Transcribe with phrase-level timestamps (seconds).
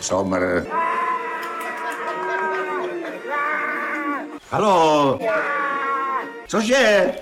[0.00, 0.66] Somr.
[4.50, 5.18] Halo?
[6.46, 7.12] Cože?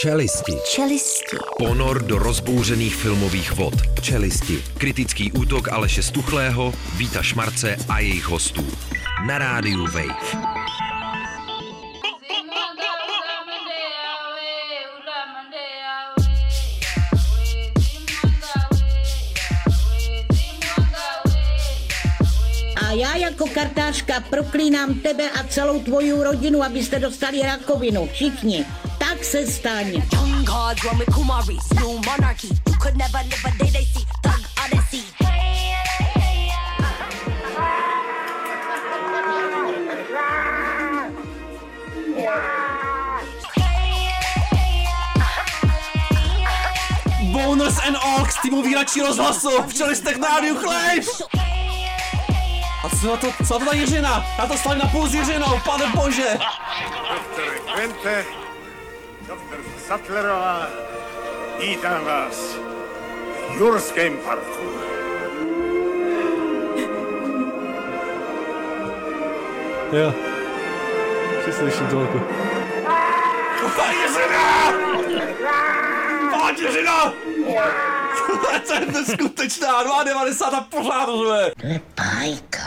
[0.00, 0.52] Čelisti.
[0.70, 1.36] Čelisti.
[1.58, 3.74] Ponor do rozbouřených filmových vod.
[4.02, 4.64] Čelisti.
[4.78, 8.66] Kritický útok Aleše Stuchlého, Víta Šmarce a jejich hostů.
[9.26, 10.55] Na rádiu Wave.
[23.56, 28.08] Kartářka proklínám tebe a celou tvoji rodinu, abyste dostali rakovinu.
[28.12, 28.66] Všichni.
[28.98, 30.02] Tak se staň.
[47.32, 51.06] Bonus and Ox, týmu výračí rozhlasu, v čelistech na rádiu Chlejš!
[51.32, 51.35] A
[53.00, 54.24] co to, co to ta Jiřina?
[54.38, 56.38] Já to stavím na půl s Jiřinou, pane bože!
[57.14, 58.24] Doktor Kvente,
[59.28, 60.66] doktor Sattlerová,
[61.60, 62.36] vítám vás
[63.50, 64.66] v Jurském parku.
[69.92, 70.14] Jo.
[71.44, 72.18] Si slyším to jako...
[73.76, 74.72] Pán Jiřina!
[76.30, 77.12] Pán Jiřina!
[78.66, 81.50] to je neskutečná, 2,90 a pořád řve.
[81.60, 82.65] To je bajka.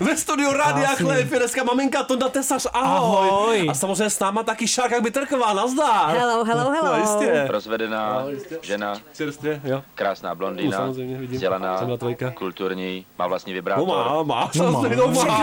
[0.00, 0.88] Ve studiu Rádia.
[0.88, 3.28] Chleb je dneska maminka Tonda Tesař, ahoj.
[3.28, 3.66] Ahoj.
[3.70, 6.16] A samozřejmě s náma taky Šárka Bytrková, nazdar.
[6.16, 6.96] Hello, hello, hello.
[6.96, 7.44] No jistě.
[7.48, 8.24] Rozvedená
[8.62, 9.82] žena, Čerstvě, jo.
[9.94, 11.34] krásná No, blondýna, samozřejmě, vidím.
[11.34, 12.30] vzdělaná, Jsem na trojka.
[12.30, 13.88] kulturní, má vlastní No vibrátor.
[13.88, 15.12] má, má, samozřejmě, no má.
[15.24, 15.36] Všechno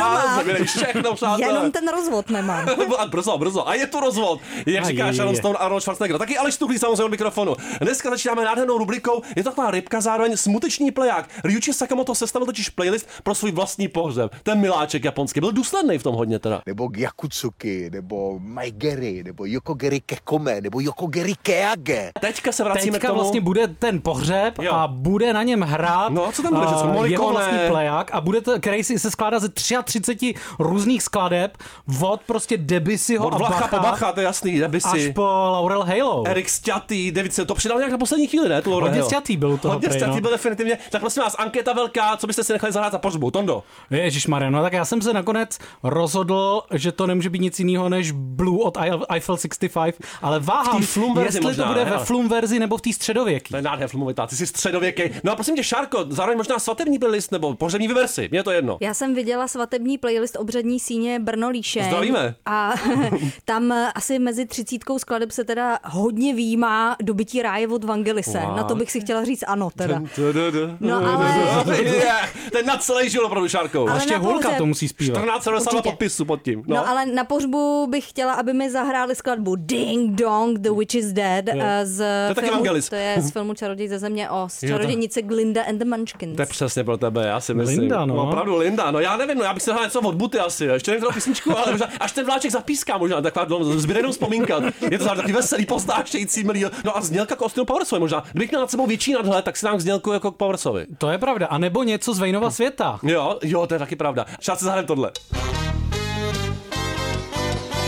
[0.59, 0.65] má.
[0.65, 1.47] Všechno, přátelé.
[1.47, 2.65] Jenom ten rozvod nemám.
[2.97, 3.67] A brzo, brzo.
[3.67, 4.39] A je tu rozvod.
[4.65, 5.35] Jak A říká Sharon.
[5.35, 6.17] Stone a Arnold Schwarzenegger.
[6.17, 7.55] Taky Aleš Stuchlý samozřejmě od mikrofonu.
[7.81, 9.21] Dneska začínáme nádhernou rubrikou.
[9.35, 11.29] Je to taková rybka, zároveň smutečný pleják.
[11.43, 14.35] Ryuichi Sakamoto sestavil totiž playlist pro svůj vlastní pohřeb.
[14.43, 15.39] Ten miláček japonský.
[15.39, 16.61] Byl důsledný v tom hodně teda.
[16.65, 22.11] nebo Yakutsuki, nebo Maigeri, nebo Yokogeri Kekome, nebo Yokogeri Keage.
[22.21, 23.19] Teďka se vracíme Teďka k tomu.
[23.21, 24.73] vlastně bude ten pohřeb Jo.
[24.73, 28.09] a bude na něm hrát No, co tam bude, a, že co, jeho vlastní pleják
[28.13, 29.49] a bude to, který si se skládá ze
[29.83, 31.57] 33 různých skladeb
[32.01, 35.13] od prostě Debussyho Od a Vlacha Bacha po Bacha, to je jasný, až Debussy.
[35.13, 36.23] po Laurel Halo.
[36.27, 38.61] Erik Sťatý, David se to přidal nějak na poslední chvíli, ne?
[38.61, 40.21] Tu Laurel Hodně sťatý byl toho Hodně prej, sťatý no.
[40.21, 40.77] byl definitivně.
[40.91, 43.31] Tak prosím vás, anketa velká, co byste si nechali zahrát za pohřbu?
[43.31, 43.63] Tondo.
[43.89, 48.11] Ježíš no tak já jsem se nakonec rozhodl, že to nemůže být nic jiného než
[48.11, 48.77] Blue od
[49.09, 51.91] Eiffel 65, ale váhám, V Flum verzi jestli možná, to bude ne?
[51.91, 53.49] ve Flum verzi nebo v té středověké.
[53.49, 55.03] To je nádher filmovitá, ty jsi středověký.
[55.23, 58.51] No a prosím tě, Šárko, zároveň možná svatební playlist nebo pohřební vyversy, mně je to
[58.51, 58.77] jedno.
[58.81, 61.83] Já jsem viděla svatební playlist obřední síně Brno Líšeň.
[61.83, 62.35] Zdravíme.
[62.45, 62.73] A
[63.45, 68.39] tam asi mezi třicítkou skladeb se teda hodně výjímá dobytí ráje od Vangelise.
[68.39, 68.57] Wow.
[68.57, 69.99] Na to bych si chtěla říct ano teda.
[69.99, 70.07] No
[70.79, 71.37] No ale...
[72.51, 73.89] To je na celý život opravdu, Šárkou.
[73.89, 74.57] Ale Ještě na Hulka pohřeb.
[74.57, 75.17] to musí zpívat.
[75.21, 75.81] 14 Určitě.
[75.89, 76.63] podpisů pod tím.
[76.67, 76.75] No.
[76.75, 80.95] No, no ale na pohřbu bych chtěla, aby mi zahráli skladbu Ding Dong, The Witch
[80.95, 84.47] is Dead eh, z je taky filmu, to je z filmu Čaroděj ze země o
[84.59, 86.35] to- čarodějnice Glinda and the Munchkins.
[86.35, 87.79] to je přesně pro tebe, já si myslím.
[87.79, 88.23] Linda, no.
[88.27, 90.91] Opravdu Linda, no já nevím, no já bych si dal něco od Buty asi, ještě
[90.91, 94.55] některou písničku, ale možná, až ten vláček zapíská možná, taková dlouho- zběrnou vzpomínka.
[94.91, 96.65] Je to zároveň takový veselý, postášející, milý.
[96.85, 98.23] No a znělka k Austinu Powersovi možná.
[98.31, 100.85] Kdybych měl nad sebou větší nadhled, tak si dám znělku jako k Powersovi.
[100.97, 101.47] To je pravda.
[101.47, 102.99] A nebo něco z Vejnova světa.
[103.03, 104.06] Jo, jo, to je taky pravda.
[104.41, 105.11] Šát se zahrajeme tohle.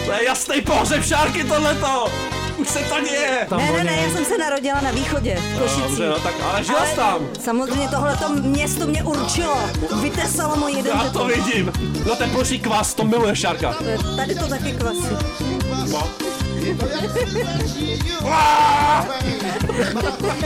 [0.06, 2.12] To je jasný pohřeb šárky tohleto.
[2.58, 3.46] Už se to děje.
[3.50, 5.84] Tam Ne, ne, ne, já jsem se narodila na východě, v Košicích.
[5.84, 7.20] Dobře, no tak, ale žila jsi tam.
[7.40, 9.58] samozřejmě tohleto město mě určilo.
[10.02, 11.20] Vytesalo moji Já identitu.
[11.20, 11.72] to vidím.
[12.08, 13.76] No ten plošný kvas, to miluje šárka.
[14.16, 15.16] Tady to taky kvasí.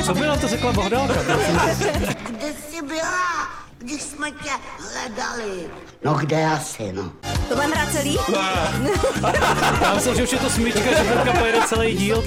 [0.06, 1.14] Co by na to řekla Bohdálka?
[2.30, 3.48] Kde jsi byla,
[3.84, 4.50] když jsme tě
[4.80, 5.68] hledali?
[6.04, 7.12] No kde asi, no.
[7.50, 8.18] To budeme hrát celý?
[9.82, 12.24] Já myslím, že už je to smyčka, že teďka pojede celý díl.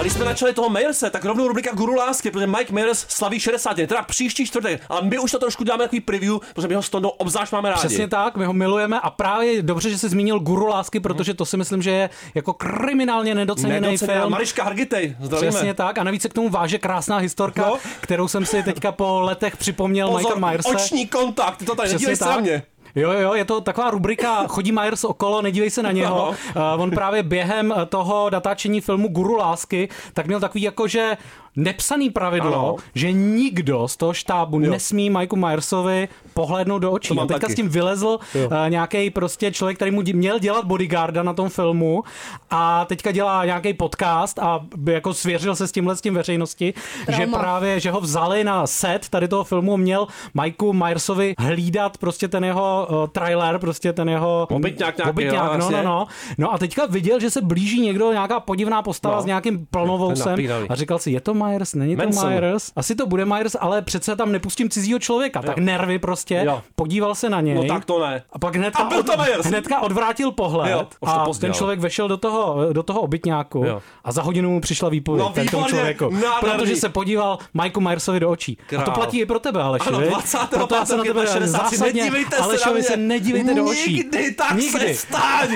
[0.00, 3.40] A když jsme načali toho Majerse, tak rovnou rubrika Guru lásky, protože Mike Myers slaví
[3.40, 4.82] 60, teda příští čtvrtek.
[4.88, 7.68] Ale my už to trošku dáme takový preview, protože my ho s Tondou obzvlášť máme
[7.68, 7.78] rádi.
[7.78, 11.34] Přesně tak, my ho milujeme a právě je dobře, že jsi zmínil Guru lásky, protože
[11.34, 14.20] to si myslím, že je jako kriminálně nedoceněný Nedoceněná.
[14.20, 14.32] film.
[14.32, 15.50] Mariška Hargitej, zdravíme.
[15.50, 17.78] Přesně tak a navíc se k tomu váže krásná historka, No.
[18.00, 20.68] kterou jsem si teďka po letech připomněl Pozor, Michael Myerse.
[20.68, 22.62] oční kontakt, ty to tady, se na mě.
[22.94, 26.28] Jo, jo, je to taková rubrika Chodí Myers okolo, nedívej se na něho.
[26.28, 31.16] Uh, on právě během toho natáčení filmu Guru lásky, tak měl takový jako, že
[31.56, 32.76] nepsaný pravidlo, Ano.
[32.94, 34.70] že nikdo z toho štábu Jo.
[34.70, 37.18] nesmí Mikeu Myersovi pohlédnout do očí.
[37.18, 37.52] A teďka taky.
[37.52, 38.46] s tím vylezl Jo.
[38.46, 42.02] uh, nějaký prostě člověk, který mu dí- měl dělat bodyguarda na tom filmu
[42.50, 46.74] a teďka dělá nějaký podcast a by jako svěřil se s tímhle s tím veřejnosti,
[47.06, 47.24] Trauma.
[47.24, 52.28] že právě, že ho vzali na set tady toho filmu, měl Mikeu Myersovi hlídat prostě
[52.28, 56.06] ten jeho uh, trailer, prostě ten jeho Obytňák nějaký, obytňák, jo, no, no, no.
[56.38, 59.22] No a teďka viděl, že se blíží někdo, nějaká podivná postava No.
[59.22, 60.38] s nějakým plnovousem
[60.68, 62.28] a říkal si, je to Myers, není to Manson.
[62.30, 66.62] Myers, asi to bude Myers, ale přece tam nepustím cizího člověka, tak nervy prostě, Jo.
[66.76, 67.54] podíval se na něj.
[67.54, 68.22] No tak to ne.
[68.32, 69.46] A pak hnedka, A byl to Myers.
[69.46, 71.58] hnedka odvrátil pohled Jo, už to a pozdě, ten ale.
[71.58, 73.82] člověk vešel do toho, do toho obytňáku Jo.
[74.04, 76.10] a za hodinu mu přišla výpověď No, tomu výborně, člověku.
[76.10, 76.58] nádherný.
[76.58, 78.58] Protože se podíval Mikeu Myersovi do očí.
[78.60, 78.94] A to Král.
[78.94, 80.08] platí i pro tebe, Aleši, Ano, viď?
[80.08, 80.58] 25.
[80.58, 83.94] Proto já se na tebe 63, zásadně, nedívejte se Alešovi se nedívejte do očí.
[83.94, 84.94] Nikdy tak Nikdy.
[84.94, 85.48] se staň.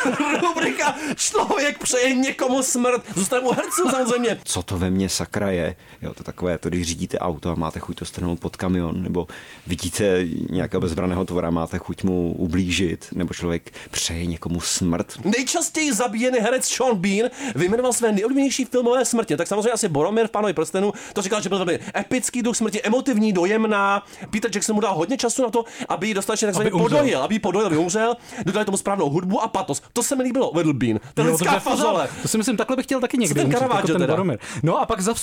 [0.42, 3.02] Rubrika Člověk přeje někomu smrt.
[3.14, 4.38] Zůstane u herců samozřejmě.
[4.44, 5.76] co to ve mně sakra je.
[6.02, 9.26] Jo, to takové, to když řídíte auto a máte chuť to strhnout pod kamion, nebo
[9.66, 15.12] vidíte nějakého bezbraného tvora, máte chuť mu ublížit, nebo člověk přeje někomu smrt.
[15.24, 19.36] Nejčastěji zabíjený herec Sean Bean vyjmenoval své nejoblíbenější filmové smrti.
[19.36, 22.82] Tak samozřejmě asi Boromir v Pánovi prstenu to říkal, že byl velmi epický duch smrti,
[22.82, 24.02] emotivní, dojemná.
[24.30, 27.38] Peter Jackson mu dal hodně času na to, aby ji dostatečně takzvaně podojil, aby ji
[27.38, 28.16] podojil, aby umřel.
[28.44, 29.82] Dodali tomu správnou hudbu a patos.
[29.92, 31.00] To se mi líbilo, vedl Bean.
[31.14, 32.08] To je Jo, lidská to, fazole.
[32.22, 34.12] to si myslím, takhle bych chtěl taky někdy ten umřít, Caravaggio jako ten teda?
[34.12, 34.38] Boromir.
[34.62, 35.15] No a pak zavzpomínal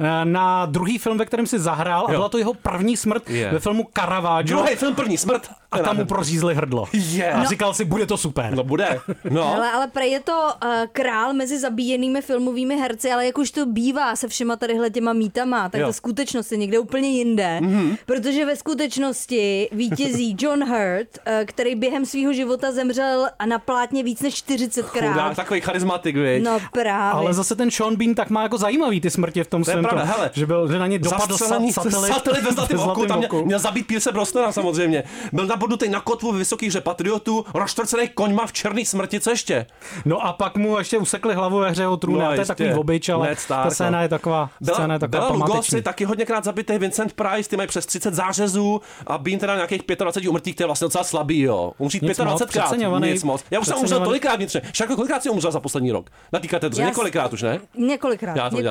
[0.00, 2.18] eh, na druhý film, ve kterém si zahrál a Jo.
[2.18, 3.50] byla to jeho první smrt Je.
[3.52, 4.56] ve filmu Caravaggio.
[4.58, 5.50] Druhý film, první smrt.
[5.72, 6.86] A tam mu prořízli hrdlo.
[6.92, 7.32] Je.
[7.32, 8.54] A říkal si, bude to super.
[8.54, 9.00] No bude.
[9.30, 9.44] No.
[9.54, 13.66] Ale, ale prej je to uh, král mezi zabíjenými filmovými herci, ale jak už to
[13.66, 15.86] bývá se všema tadyhle těma mítama, tak Jo.
[15.86, 17.58] ta skutečnost je někde úplně jinde.
[17.62, 17.96] Mm-hmm.
[18.06, 24.02] Protože ve skutečnosti vítězí John Hurt, uh, který během svého života zemřel a na plátně
[24.02, 25.08] víc než 40krát.
[25.12, 26.42] Chudák, takový charismatik, viď?
[26.44, 27.20] No právě.
[27.20, 29.84] Ale zase ten Sean Bean tak má jako zajímavý ty smrti v tom To svém
[29.84, 30.30] tom, hele.
[30.34, 33.86] že, byl, že na ně dopadl satelit, satelit ve zlatém oku, tam měl, měl zabít
[33.86, 35.04] Pierce Brosnana samozřejmě.
[35.32, 39.66] Byl nabodnutý na kotvu ve vysoký hře Patriotu, rozštvrcený koňma v černý smrti, co ještě?
[40.04, 42.38] No a pak mu ještě usekli hlavu ve hře o trůny, No, a to je
[42.40, 42.54] jistě.
[42.54, 45.46] takový obyč, ale ta scéna je taková, Byla, scéna je taková byla.
[45.46, 49.82] Lugosi taky hodněkrát zabitý, Vincent Price, ty mají přes 30 zářezů a Bean teda nějakých
[49.98, 51.72] 25 umrtí, to je vlastně docela slabý, jo.
[51.78, 53.44] Umřít Nic moc, 25 krát, nic moc.
[53.50, 54.62] Já už jsem umřel tolikrát vnitřně.
[54.72, 56.10] Šarko, kolikrát jsi umřel za poslední rok?
[56.32, 57.60] Na té katedře, několikrát už, ne?
[57.78, 58.70] Několikrát, několikrát.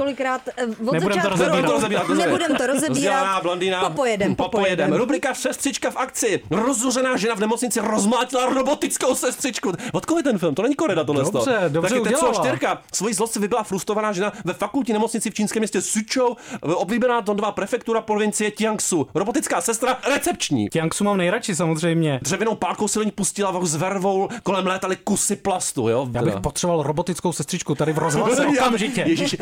[0.57, 1.51] Eh, Od Nebudem to začátku, rozebírat.
[1.51, 3.43] Nebudem to rozebírat, to Nebudem to rozebírat.
[3.43, 3.79] blondýna.
[3.89, 4.35] Popojedem, popojedem.
[4.35, 4.93] popojedem.
[4.93, 6.41] Rubrika Sestřička v akci.
[6.51, 9.71] Rozuřená žena v nemocnici rozmlátila robotickou sestřičku.
[9.93, 10.55] Od koho je ten film?
[10.55, 11.23] To není Koreda tohle.
[11.23, 12.33] Dobře, dobře Taky udělala.
[12.33, 12.81] čtyřka.
[12.93, 17.51] Svojí zlost si vybila frustrovaná žena ve fakultní nemocnici v čínském městě Suzhou, oblíbená Tondová
[17.51, 19.07] prefektura provincie Jiangsu.
[19.15, 20.69] Robotická sestra recepční.
[20.69, 22.19] Tiangsu mám nejradši samozřejmě.
[22.21, 26.07] Dřevěnou pálkou ní pustila s vervou, kolem létaly kusy plastu, jo?
[26.13, 29.03] Já bych potřeboval robotickou sestřičku tady v rozhlase Já- okamžitě.
[29.07, 29.35] Ježíš,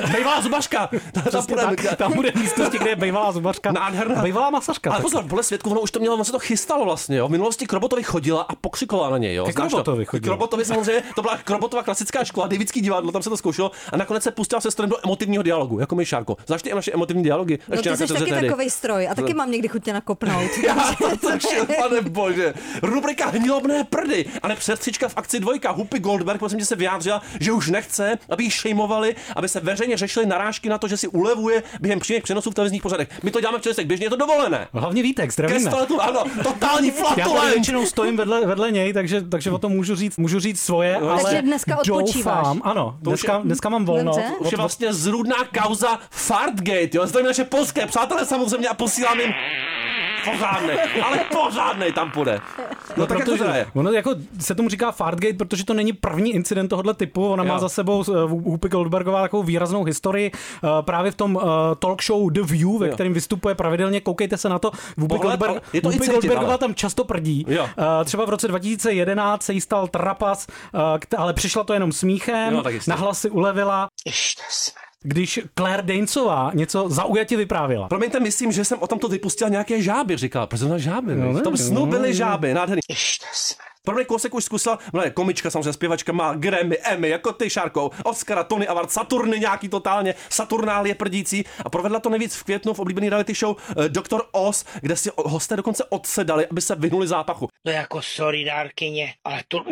[0.71, 0.89] bývalá zubaška.
[1.31, 1.75] Tam půjdeme.
[1.75, 3.71] tak, tam bude místnosti, kde je bývalá zubařka.
[3.71, 4.21] Nádherná.
[4.21, 4.91] A bývalá masařka.
[4.91, 7.27] Ale pozor, podle svědků, ono už to mělo, ono se to chystalo vlastně, jo.
[7.27, 9.45] V minulosti k robotovi chodila a pokřikovala na něj, jo.
[9.45, 9.53] To?
[9.53, 10.29] Krobotovi chodila.
[10.29, 13.97] K robotovi samozřejmě, to byla Krobotova klasická škola, Davidský divadlo, tam se to zkoušelo a
[13.97, 16.38] nakonec se pustila se strojem do emotivního dialogu, jako my Šárko.
[16.47, 17.59] Znáš ty naše emotivní dialogy?
[17.67, 20.51] No ty na jsi taky takový stroj a taky mám někdy chuť tě nakopnout.
[20.65, 20.75] Já
[21.21, 22.53] to šel, pane bože.
[22.83, 25.71] Rubrika hnilobné prdy, ale přestřička v akci dvojka.
[25.71, 29.97] Hupi Goldberg, prosím tě, se vyjádřila, že už nechce, aby ji šejmovali, aby se veřejně
[29.97, 33.08] řešily narážky na to, že si ulevuje během přímých přenosů v televizních pořadech.
[33.24, 34.68] My to děláme v čelistech, běžně je to dovolené.
[34.74, 35.69] Hlavně Vítek, Ke zdravíme.
[35.72, 37.54] staletu, ano, totální Já tady flatulenč.
[37.54, 41.10] většinou stojím vedle, vedle něj, takže, takže o tom můžu říct, můžu říct svoje, No,
[41.10, 42.36] ale Takže dneska odpočíváš.
[42.38, 44.04] doufám, ano, dneska, je- dneska mám volno.
[44.12, 44.24] Dobře.
[44.40, 47.08] Už je vlastně zrůdná kauza Fartgate, jo?
[47.08, 49.31] Zdravím naše polské přátelé samozřejmě a posílám jim
[50.25, 52.39] pořádnej, ale pořádnej tam půjde.
[52.98, 53.67] No, tak jako to je.
[53.74, 57.27] ono jako se tomu říká Fartgate, protože to není první incident tohohle typu.
[57.29, 57.60] Ona má Jo.
[57.60, 58.05] za sebou uh,
[58.41, 61.43] Whoopi Goldbergová takovou výraznou historii uh, právě v tom uh,
[61.79, 62.93] talk show The View, ve Jo.
[62.93, 64.01] kterém vystupuje pravidelně.
[64.01, 64.72] Koukejte se na to.
[65.07, 65.63] Pohled, Goldberg,
[66.12, 66.57] Goldbergová ale.
[66.57, 67.46] tam často prdí.
[67.48, 67.63] Jo.
[67.63, 67.69] Uh,
[68.05, 70.81] třeba v roce 2011 se jí stal trapas, uh,
[71.17, 72.53] ale přišla to jenom smíchem.
[72.53, 72.91] Jo, tak jistě.
[72.91, 73.88] na hlas si ulevila.
[75.03, 77.88] Když Claire Danesová něco zaujatě vyprávěla.
[77.88, 80.48] Promiňte, myslím, že jsem o tomto vypustila nějaké žáby, říkala.
[80.48, 81.15] Proč zrovna žáby?
[81.15, 81.86] No, v tom snu no.
[81.86, 82.81] byly žáby, nádherný.
[83.86, 87.50] Pro mě kousek už zkusila, no je komička, samozřejmě zpěvačka, má Grammy, Emmy, jako ty
[87.50, 92.74] Šárkou, Oscara, Tony Award, Saturny nějaký totálně, Saturnálie prdící a provedla to nejvíc v květnu
[92.74, 94.22] v oblíbený reality show eh, Dr.
[94.31, 97.48] Oz, kde si hosté dokonce odsedali, aby se vyhnuli zápachu.
[97.65, 99.63] No jako sorry, dárkyně, ale to...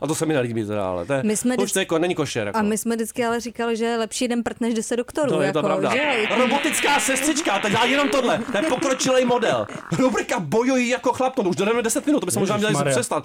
[0.00, 1.78] A to se mi nelíbí teda, ale to, je, My jsme to už vždy- to
[1.78, 2.46] jako, není košer.
[2.46, 2.58] Jako.
[2.58, 5.28] A my jsme vždycky ale říkali, že je lepší jeden prd než deset doktorů.
[5.30, 5.92] To je jako, to pravda.
[5.92, 6.26] Že?
[6.38, 8.38] Robotická sestřička, tak dá jenom tohle.
[8.52, 9.66] To je pokročilý model.
[9.98, 13.24] Rubrika bojují jako chlap, to už jdeme 10 minut, to by se možná měli přestat.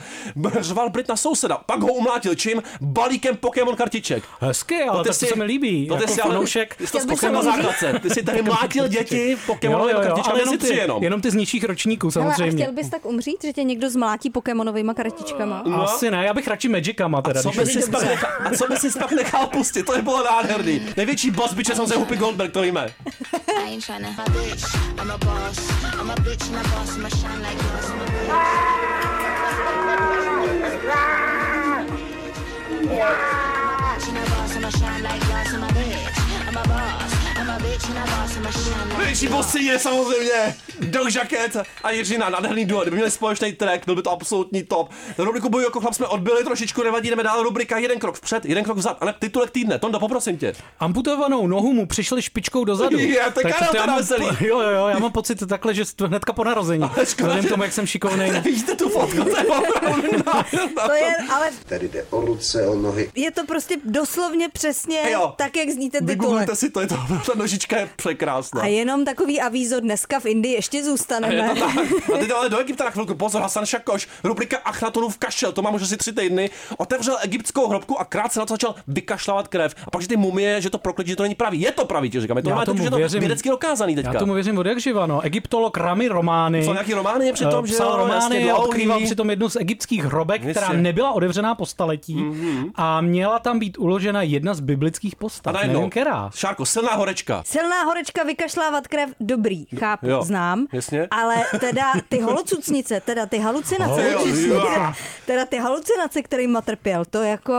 [0.60, 2.64] Řval Brit na souseda, pak ho umlátil čím?
[2.82, 4.24] Balíkem Pokémon kartiček.
[4.40, 5.88] Hezky, ale ty tak to se mi líbí.
[5.88, 6.76] To ty jako si ale, fanoušek.
[6.76, 8.00] ty jsi to na samozřejmě- základce.
[8.02, 11.04] Ty si tady mlátil děti Pokémonovými kartičkami, ale jenom si ty, jenom.
[11.04, 12.64] jenom ty z nižších ročníků samozřejmě.
[12.64, 15.64] chtěl bys tak umřít, že tě někdo zmlátí Pokémonovými kartičkama?
[15.66, 15.84] No.
[15.84, 17.42] Asi ne, já bych radši Magicama teda.
[17.42, 19.84] Co když by si pak nechal, a co by si pak nechal pustit?
[19.84, 20.82] To je bylo nádherný.
[20.98, 22.88] Největší boss biče jsem se Whoopi Goldberg, to víme.
[23.66, 23.80] I
[38.98, 42.82] Největší bossy je samozřejmě Doug Jacket a Jiřina, nádherný duo.
[42.82, 44.90] Kdyby měli společný track, byl by to absolutní top.
[45.18, 47.44] Rubriku boju jako chlap jsme odbyli trošičku, nevadí, jdeme dál.
[47.44, 49.80] Rubrika jeden krok vpřed, jeden krok vzad, ale titulek týdne.
[49.80, 50.54] Tondo, poprosím tě.
[50.80, 52.98] Amputovanou nohu mu přišli špičkou dozadu.
[52.98, 54.00] Je, to je Tak Karel já mám,
[54.40, 56.84] jo, jo, jo, já mám pocit takhle, že to hnedka po narození.
[56.90, 58.32] škoda, Vzhledem že- k tomu, jak jsem šikovnej.
[58.44, 60.12] Vidíte tu fotku, to je opravdu.
[60.88, 63.12] To je, ale Tady jde o ruce, o nohy.
[63.16, 65.34] je to prostě doslovně přesně Jo.
[65.38, 66.20] tak, jak zní ten titulek.
[66.20, 66.96] Vygooglete si to, je to,
[67.44, 68.62] nožička je překrásná.
[68.62, 71.50] A jenom takový avízo, dneska v Indii ještě Je zůstaneme.
[71.56, 71.76] to tak.
[72.16, 73.16] A teď ale do Egypta na chvilku.
[73.16, 76.50] Pozor, Hasan Šakoš, rubrika Achnatonův kašel, to mám už asi tři týdny.
[76.78, 79.76] Otevřel egyptskou hrobku a krátce na to začal vykašlávat krev.
[79.88, 81.62] A pak, že ty mumie, že to prokletí, že to není pravý.
[81.62, 82.38] Je to pravý, ti říkám.
[82.38, 83.20] Je to, Já tomu je to věřím.
[83.20, 84.14] vědecky dokázaný teďka.
[84.14, 85.22] Já tomu věřím od jak živa, no.
[85.22, 86.62] Egyptolog Rami Romány.
[86.62, 90.04] Psal nějaký romány je přitom, eh, že psal romány a odkrýval přitom jednu z egyptských
[90.06, 90.60] hrobek, Jistě.
[90.60, 92.24] která nebyla otevřená po staletí
[92.76, 95.54] a měla tam být uložena jedna z biblických A postav.
[95.54, 96.30] najednou, Nevím, která.
[96.36, 97.33] Šárko, silná horečka.
[97.46, 100.68] Silná horečka, vykašlávat krev, dobrý, chápu, Jo, znám.
[100.74, 101.08] jasně.
[101.12, 104.94] Ale teda ty holocucnice, teda ty halucinace, Jo, jo.
[105.26, 107.54] teda ty halucinace, kterýma trpěl, to jako,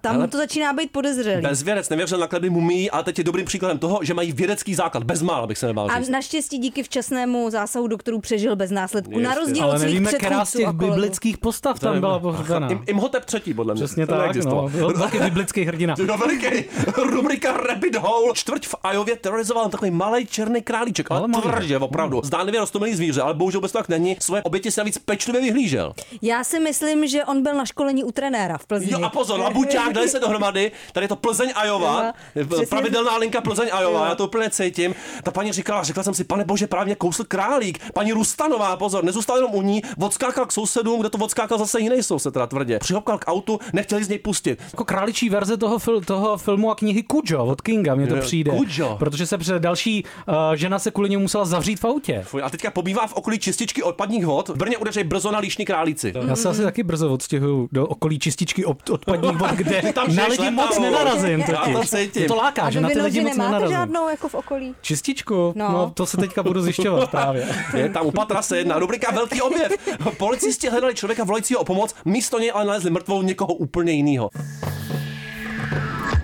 [0.00, 1.42] tam Ale- to začíná být podezřelý.
[1.42, 5.02] Bezvěrec nevěřil na kleby mumí, ale teď je dobrým příkladem toho, že mají vědecký základ.
[5.04, 6.08] Bezmála abych se nebál A říct.
[6.08, 9.18] naštěstí díky včasnému zásahu doktorů přežil bez následků.
[9.18, 12.68] Na rozdíl Ale od svých nevíme, která z předchůdců těch biblických postav tam byla pohřbená.
[12.68, 13.84] Im, Imhotep třetí, podle mě.
[13.84, 14.64] Přesně To tak, neexistoval.
[14.64, 14.68] no.
[14.70, 15.94] Byl taky biblický hrdina.
[16.06, 16.64] No veliký.
[16.96, 18.32] Rubrika Rabbit Hole.
[18.34, 18.74] Čtvrť v
[19.06, 22.20] Ajově terorizoval takový malý černý králíček, ale, tvrdě, opravdu.
[22.24, 24.16] Zdánlivě rostomilý zvíře, ale bohužel bez toho tak není.
[24.20, 25.92] Svoje oběti si navíc pečlivě vyhlížel.
[26.22, 28.92] Já si myslím, že on byl na školení u trenéra v Plzni.
[28.92, 32.66] Jo a pozor, labuťák, dali se dohromady, tady je to Plzeň Ajova, Jo, přesně.
[32.66, 34.04] pravidelná linka Plzeň Ajova, Jo.
[34.08, 34.94] já to úplně cítím.
[35.22, 37.92] Ta paní říkala, řekla jsem si, pane bože, právě kousl králík.
[37.94, 42.02] Paní Rustanová, pozor, nezůstal jenom u ní, odskákal k sousedům, kde to odskákal zase jiný
[42.02, 42.78] soused, teda tvrdě.
[42.78, 44.58] Přihopkal k autu, nechtěli z něj pustit.
[44.72, 48.50] Jako králičí verze toho, fil, toho filmu a knihy Kujo od Kinga, mně to přijde.
[48.50, 48.95] Kujo.
[48.98, 52.22] Protože se před další uh, žena se kvůli němu musela zavřít v autě.
[52.24, 54.48] Fuj, A teďka pobývá v okolí čističky odpadních vod.
[54.48, 56.12] V Brně udeří brzo na líšní králíci.
[56.28, 60.26] Já se asi taky brzo odstěhuju do okolí čističky od, odpadních vod, kde Tam na
[60.26, 60.62] lidi letavou.
[60.62, 61.40] moc nenarazím.
[61.40, 63.76] Já to to láká, že na ty lidi moc nemáte nenarazím.
[63.76, 64.74] žádnou jako v okolí?
[64.82, 65.52] Čističku?
[65.56, 65.68] No.
[65.68, 65.72] No.
[65.72, 65.90] no.
[65.94, 67.48] to se teďka budu zjišťovat právě.
[67.76, 69.72] Je tam u patra se jedna rubrika Velký objev.
[70.16, 74.30] Policisti hledali člověka volajícího o pomoc, místo něj ale nalezli mrtvou někoho úplně jiného.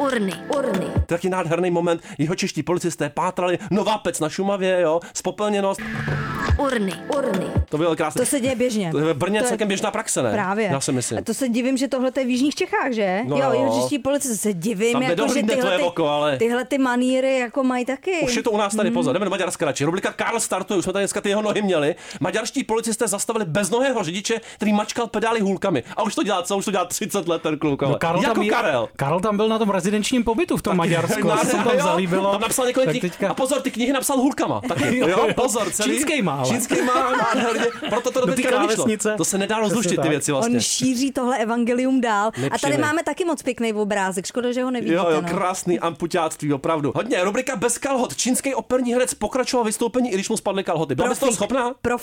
[0.02, 0.86] Urny, urny.
[1.06, 5.80] Taky nádherný moment, jeho čeští policisté pátrali nová pec na Šumavě, jo, spopelněnost,
[6.58, 7.46] Urny, urny.
[7.68, 8.20] to bylo krásné.
[8.20, 8.90] To se děje běžně.
[8.90, 10.32] To je v Brně To je- celkem běžná praxe, ne?
[10.32, 10.66] Právě.
[10.66, 11.18] Já si myslím.
[11.18, 13.20] A to se divím, že tohle je v Jižních Čechách, že?
[13.26, 13.78] No jo, jo.
[13.80, 17.64] čeští policie se divím, Tam jako, že tyhle, ty, oko, ale- tyhle ty maníry jako
[17.64, 18.20] mají taky.
[18.24, 19.84] Už je to u nás tady, pozor, jdeme do Maďarska radši.
[19.84, 21.94] Rubrika Karl startuje, už jsme tady dneska ty jeho nohy měli.
[22.20, 25.82] Maďarští policisté zastavili beznohého řidiče, který mačkal pedály hůlkami.
[25.96, 26.56] A už to dělá, co?
[26.56, 27.82] Už to dělá 30 let ten kluk.
[27.82, 27.92] ale.
[27.92, 28.88] No, Karel, jako tam, je- Karel.
[28.96, 31.28] Karel tam byl na tom rezidenčním pobytu v tom Maďarsku.
[31.44, 32.32] Se mu tam zalíbilo.
[32.32, 33.02] Tam napsal několik Tak knih.
[33.02, 34.60] teďka- A pozor, ty knihy napsal hůlkama.
[34.68, 34.98] Taky.
[34.98, 35.90] Jo, jo, pozor, celý.
[35.94, 36.48] Čínskejma, ale.
[36.48, 37.66] Čínskejma, nádherně.
[37.88, 38.86] Proto to do teďka nevyšlo.
[39.16, 40.08] To se nedá rozluštit ty tak.
[40.08, 40.54] věci vlastně.
[40.56, 42.30] On šíří tohle evangelium dál.
[42.50, 44.26] A tady máme taky moc pěkný obrázek.
[44.26, 44.94] Škoda, že ho nevidíte.
[44.96, 45.28] Jo, jo, no.
[45.28, 46.92] krásný amputáctví, opravdu.
[46.94, 48.16] Hodně, rubrika bez kalhot.
[48.16, 50.94] Čínský operní herec pokračoval vystoupení, i když mu spadly kalhoty.
[50.94, 51.74] Byla bys toho schopná?
[51.82, 51.96] To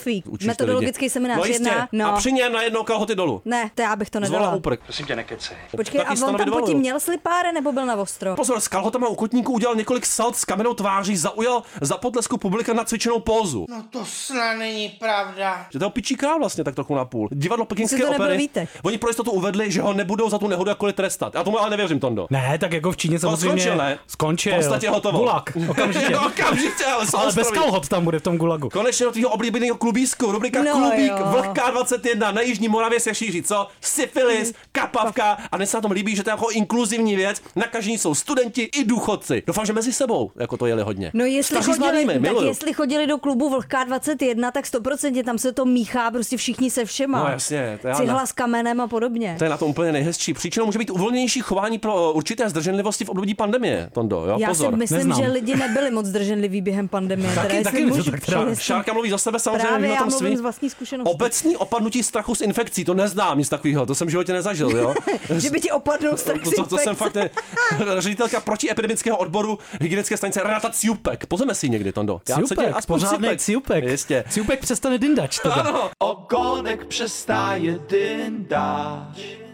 [0.46, 1.64] Metodologický seminář no, jistě.
[1.70, 1.88] jedna.
[1.92, 2.08] No.
[2.08, 3.42] A při něm najednou kalhoty dolů.
[3.46, 4.56] Ne, to já bych to Zvolal nedala.
[4.58, 4.80] úprk.
[4.84, 5.58] Prosím tě, nekecej.
[5.78, 8.36] Počkej, a on tam potím měl slipáre nebo byl na ostro?
[8.36, 12.74] Pozor, s kalhotama u kotníků udělal několik salt s kamenou tváří, zaujal za potlesku publika
[12.74, 13.66] na cvičenou pózu.
[13.70, 15.68] No to snad není pravda.
[15.74, 17.30] Že to je pičí král vlastně tak trochu na půl.
[17.32, 18.38] Divadlo pekinské opery.
[18.38, 18.70] Vítek.
[18.84, 21.34] Oni pro jistotu uvedli, že ho nebudou za tu nehodu jakkoliv trestat.
[21.36, 22.28] Já tomu ale nevěřím, Tondo.
[22.30, 24.00] Ne, tak jako v Číně To samozřejmě skončil, ne?
[24.08, 24.54] Skončil.
[24.54, 25.18] V podstatě hotovo.
[25.18, 26.18] Gulag, okamžitě.
[26.18, 28.70] okamžitě, ale, Ale bez kalhot tam bude v tom gulagu.
[28.70, 31.26] Konečně do tvého oblíbeného klubísku, rubrika No Klubík, jo.
[31.32, 33.68] Vlhká 21 na Jižní Moravě se šíří, co?
[33.82, 37.98] Syfilis, kapavka a dnes se na tom líbí, že to je jako inkluzivní věc, nakažení
[37.98, 39.44] jsou studenti i důchodci.
[39.48, 41.12] Doufám, že mezi sebou jako to jeli hodně.
[41.14, 42.48] No jestli Staří chodili, mladými, tak miluju.
[42.48, 46.86] jestli chodili do klubu Vlhká 21, tak 100% tam se to míchá prostě všichni se
[46.86, 47.24] všema.
[47.24, 49.36] No jasně, to já Cihla ne- s kamenem a podobně.
[49.38, 50.34] To je na tom úplně nejhezčí.
[50.34, 54.26] Příčinou může být uvolněnější chování pro určité zdrženlivosti v období pandemie, Tondo.
[54.26, 54.36] Jo?
[54.40, 54.72] Já Pozor.
[54.74, 55.22] si myslím, Neznám.
[55.24, 57.30] že lidi nebyli moc zdrženliví během pandemie.
[57.30, 58.62] teda Taky, taky, můžu tak přijist.
[58.62, 60.38] Šárka mluví za sebe samozřejmě, Právě já mluvím svý.
[60.38, 61.12] z vlastní zkušenosti.
[61.14, 64.94] Obecný opadnutí strachu z infekcí, to neznám, nic takového, to jsem v životě nezažil, jo.
[65.38, 67.30] že by ti opadnul strach To, to, to jsem fakt ne,
[67.98, 71.26] ředitelka protiepidemického odboru hygienické stanice Renata Ciupek.
[71.26, 72.22] Pozeme si někdy, Tondo.
[72.30, 73.40] Já se tě Ciupek, Ciupek.
[73.40, 73.84] ciupek.
[73.84, 74.24] Jistě.
[74.30, 75.40] Ciupek přestane dyndač.
[75.40, 75.56] Teda.
[75.56, 75.92] Ano.
[76.00, 79.49] Ogonek přestáje dyndáč.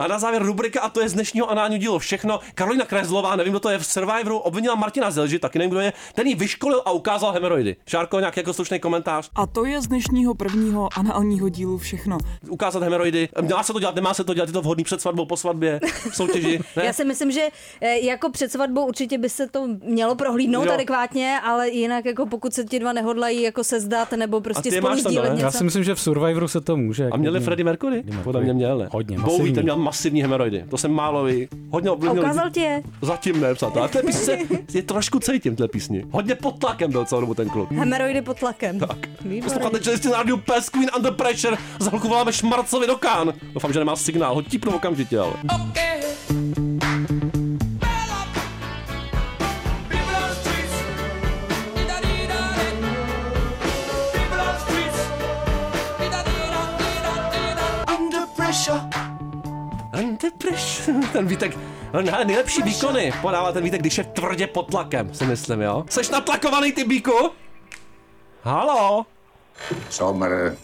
[0.00, 2.40] A na závěr rubrika, a to je z dnešního análního dílu všechno.
[2.54, 5.92] Karolina Krezlová, nevím, kdo to je v Survivoru, obvinila Martina Zelži, taky nevím, kdo je,
[6.14, 7.76] ten jí vyškolil a ukázal hemeroidy.
[7.86, 9.30] Šárko, nějaký jako slušný komentář.
[9.34, 12.18] A to je z dnešního prvního análního dílu všechno.
[12.48, 13.28] Ukázat hemeroidy.
[13.54, 15.80] Má se to dělat, nemá se to dělat, je to vhodný před svatbou, po svatbě,
[16.10, 16.60] v soutěži.
[16.76, 16.84] Ne?
[16.84, 17.48] Já si myslím, že
[17.80, 20.72] eh, jako před svatbou určitě by se to mělo prohlídnout Jo.
[20.72, 25.00] adekvátně, ale jinak jako pokud se ti dva nehodlají jako sezdat nebo prostě spolu ne?
[25.00, 25.44] něco.
[25.44, 27.08] Já si myslím, že v Survivoru se to může.
[27.08, 27.44] A měli klidně.
[27.44, 28.04] Freddie Mercury?
[28.24, 28.88] Podle mě měl, ne?
[28.92, 29.54] Hodně, Bowie, masivní.
[29.54, 30.64] ten měl masivní hemeroidy.
[30.68, 31.48] To jsem málo ví.
[31.70, 32.22] Hodně ovlivnil.
[32.22, 32.82] ukázal ti je.
[33.02, 33.88] Zatím ne, přátelé.
[33.88, 34.38] Té písně
[34.74, 36.04] je trošku cítím, té písni.
[36.10, 37.70] Hodně pod tlakem byl celou dobu ten kluk.
[37.72, 38.78] Hemeroidy pod tlakem.
[38.78, 38.98] Tak.
[39.44, 41.56] Posloucháte čelisti na rádiu Pes Queen Under Pressure.
[41.78, 43.32] Za chvilku voláme Šmarcovi do Kán.
[43.52, 44.34] Doufám, že nemá signál.
[44.34, 45.32] Ho típnu okamžitě, ale.
[57.98, 58.99] Under pressure.
[60.00, 60.94] Under pressure.
[61.12, 61.58] Ten Vítek,
[61.92, 65.84] no, ne, nejlepší výkony podává ten Vítek, když je tvrdě pod tlakem, si myslím, jo.
[65.90, 67.30] Seš natlakovaný, ty bíku?
[68.42, 69.06] Halo?
[69.90, 70.56] Somr.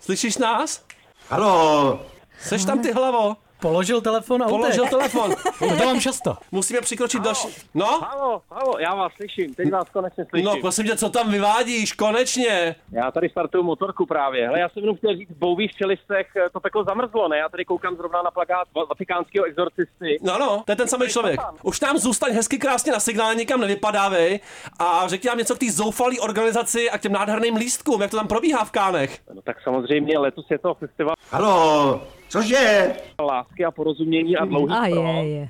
[0.00, 0.84] Slyšíš nás?
[1.28, 2.00] Halo?
[2.42, 3.36] Seš tam ty hlavo?
[3.60, 4.90] Položil telefon a Položil utek.
[4.90, 5.30] telefon.
[5.78, 6.36] To mám často.
[6.52, 7.48] Musíme přikročit další.
[7.74, 7.86] No?
[7.86, 10.46] Halo, halo, já vás slyším, teď vás konečně slyším.
[10.46, 12.76] No, prosím tě, co tam vyvádíš, konečně.
[12.92, 14.46] Já tady startuju motorku právě.
[14.46, 17.38] Hele, já jsem jenom chtěl říct, Bowie v čelistech eh, to peklo zamrzlo, ne?
[17.38, 20.18] Já tady koukám zrovna na plakát va- vatikánského exorcisty.
[20.22, 21.40] No, no, to je ten samý člověk.
[21.62, 24.40] Už tam zůstaň hezky krásně na signál, nikam nevypadávej
[24.78, 28.16] a řekni nám něco k té zoufalý organizaci a k těm nádherným lístkům, jak to
[28.16, 29.18] tam probíhá v Kánech.
[29.34, 32.00] No tak samozřejmě letos je to festival Halo?
[32.30, 32.92] Cože?
[33.20, 35.48] lásky a porozumění a dlouhý A je, je.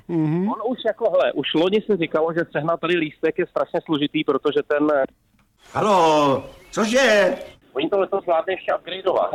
[0.53, 4.25] On už jako, hele, už loni se říkalo, že sehnat tady lístek je strašně složitý,
[4.25, 4.89] protože ten...
[4.95, 5.05] eh,
[5.73, 6.45] Halo?
[6.71, 7.37] Cože?
[7.73, 9.31] Oni to letos zvládne ještě upgradeovat.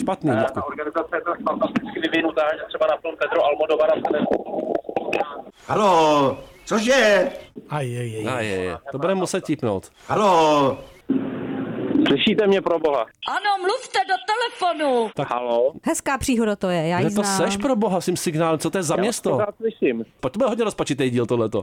[0.00, 0.44] Špatný, Eh.
[0.54, 4.26] Ta organizace je tak fantasticky vyvinutá, že třeba na film Pedro Almodovara se ne...
[5.66, 6.38] Halo?
[6.64, 7.30] Cože?
[7.70, 8.26] Aj, aj, aj.
[8.28, 8.76] A je, je.
[8.92, 9.90] To bude muset típnout.
[10.08, 10.78] Halo?
[12.10, 13.00] Slyšíte mě pro boha?
[13.28, 15.10] Ano, mluvte do telefonu.
[15.14, 15.30] Tak.
[15.30, 15.72] Halo?
[15.84, 17.36] Hezká příhoda to je, já ji to znám.
[17.36, 19.30] seš pro boha s tím signálem, co to je za Já město?
[19.30, 20.04] vás pořád slyším.
[20.20, 21.60] Pojď, to bude hodně rozpačitý díl tohleto.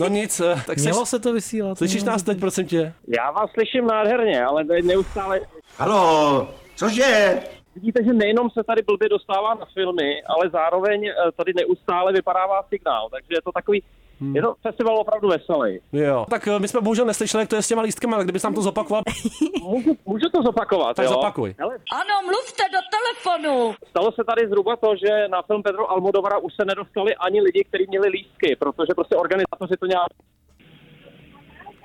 [0.00, 1.78] No nic, eh, tak seš, Mělo se to vysílat.
[1.78, 2.92] slyšíš nás teď, prosím tě?
[3.18, 5.40] Já vás slyším nádherně, ale tady neustále...
[5.76, 6.48] Halo?
[6.76, 7.40] Cože?
[7.74, 12.62] Vidíte, že nejenom se tady blbě dostává na filmy, ale zároveň eh, tady neustále vypadává
[12.68, 13.82] signál, takže je to takový...
[14.20, 14.36] Hmm.
[14.36, 15.80] Je to festival opravdu veselý.
[15.92, 16.26] Jo.
[16.30, 18.54] Tak eh, my jsme bohužel neslyšeli, jak to je s těma lístkama, ale kdybys nám
[18.54, 19.02] to zopakoval,
[19.62, 21.10] Můžu, můžu to zopakovat, tak jo?
[21.12, 21.54] zopakuj.
[21.58, 23.74] Hele, Ano, mluvte do telefonu.
[23.90, 27.64] stalo se tady zhruba to, že na film Pedro Almodovara už se nedostali ani lidi,
[27.68, 30.08] kteří měli lístky, protože prostě organizátoři to nějak...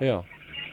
[0.02, 0.24] Jo.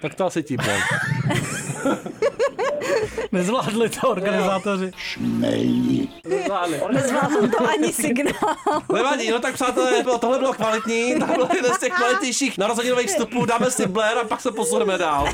[0.03, 0.79] Tak to asi típne.
[3.33, 4.91] Nezvládli to organizátoři.
[4.97, 6.09] Šmej.
[6.29, 6.81] Nezvládli.
[6.93, 8.57] Nezvládl to ani signál.
[8.93, 13.09] Nevadí, no tak přátelé, bylo- tohle bylo kvalitní, tohle bylo jeden z těch kvalitnějších narozeninových
[13.09, 15.29] vstupů, dáme si Blair a pak se posuneme dál.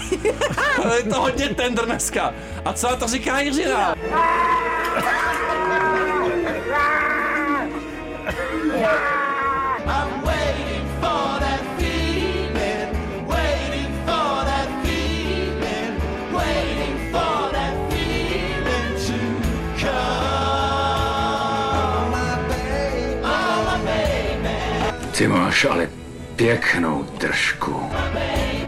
[0.97, 2.35] je to hodně tender dneska.
[2.65, 3.95] A co na to říká Jiřina?
[25.19, 25.91] Ty máš ale
[26.37, 27.91] pěknou držku.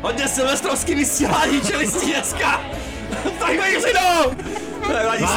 [0.03, 2.61] Hodně silvestrovský vysílání čelistí dneska.
[3.39, 4.31] Tak Jiřino!
[4.89, 5.25] Nevadí.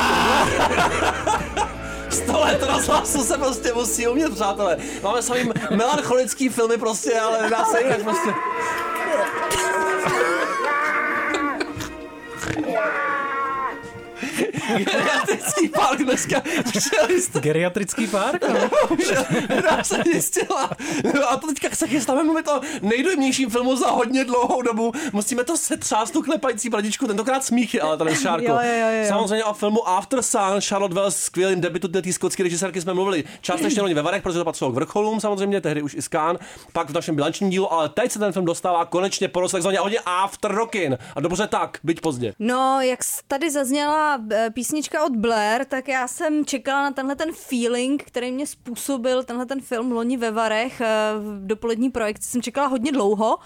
[2.09, 4.77] Sto let rozhlasu se prostě musí umět, přátelé.
[5.03, 8.33] Máme sami melancholický filmy prostě, ale nedá se jinak prostě.
[14.77, 16.41] Geriatrický park dneska.
[16.71, 17.37] Čelist.
[17.39, 18.43] Geriatrický park?
[19.49, 20.69] Hra se zjistila.
[21.13, 24.91] No a to teďka se chystáme mluvit o nejdojemnějším filmu za hodně dlouhou dobu.
[25.13, 28.51] Musíme to setřást tu klepající bradičku, tentokrát smíchy, ale tady Šárko.
[28.51, 29.05] Jo, jo, jo, jo.
[29.07, 33.23] Samozřejmě o filmu After Sun, Charlotte Wells, skvělým debitu té skotské režisérky jsme mluvili.
[33.41, 36.37] Částečně loni ve Varech, protože to patřilo k vrcholům, samozřejmě, tehdy už i Skán,
[36.73, 39.79] pak v našem bilančním dílu, ale teď se ten film dostává konečně po roce takzvaně
[39.79, 40.97] hodně After Rockin.
[41.15, 42.33] A dobře tak, byť pozdě.
[42.39, 44.17] No, jak tady zazněla
[44.53, 49.45] písnička od Blair, tak já jsem čekala na tenhle ten feeling, který mě způsobil tenhle
[49.45, 50.87] ten film loni ve Varech eh,
[51.19, 52.29] v dopolední projekci.
[52.29, 53.37] Jsem čekala hodně dlouho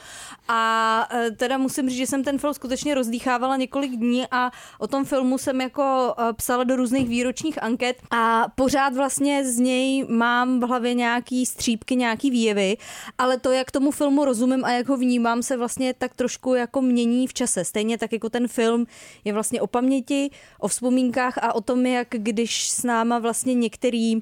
[0.47, 4.87] a eh, teda musím říct, že jsem ten film skutečně rozdýchávala několik dní a o
[4.87, 10.05] tom filmu jsem jako eh, psala do různých výročních anket a pořád vlastně z něj
[10.09, 12.77] mám v hlavě nějaký střípky, nějaký výjevy,
[13.17, 16.81] ale to, jak tomu filmu rozumím a jak ho vnímám, se vlastně tak trošku jako
[16.81, 17.65] mění v čase.
[17.65, 18.85] Stejně tak jako ten film
[19.25, 24.13] je vlastně o paměti, o vzpomínkách a o tom, jak když s náma vlastně některé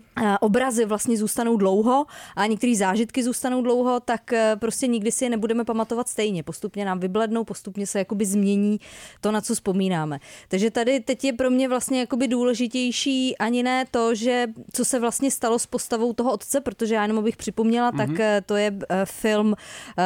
[0.42, 2.06] obrazy vlastně zůstanou dlouho
[2.36, 6.44] a některé zážitky zůstanou dlouho, tak eh, prostě nikdy si je nebudeme pamatovat stejně.
[6.44, 8.80] Postupně nám vyblednou, postupně se jakoby změní
[9.22, 10.20] to, na co vzpomínáme.
[10.48, 15.00] Takže tady teď je pro mě vlastně jakoby důležitější ani ne to, že co se
[15.00, 17.98] vlastně stalo s postavou toho otce, protože já jenom abych připomněla, mm-hmm.
[17.98, 19.56] tak eh, to je eh, film,
[19.98, 20.04] eh,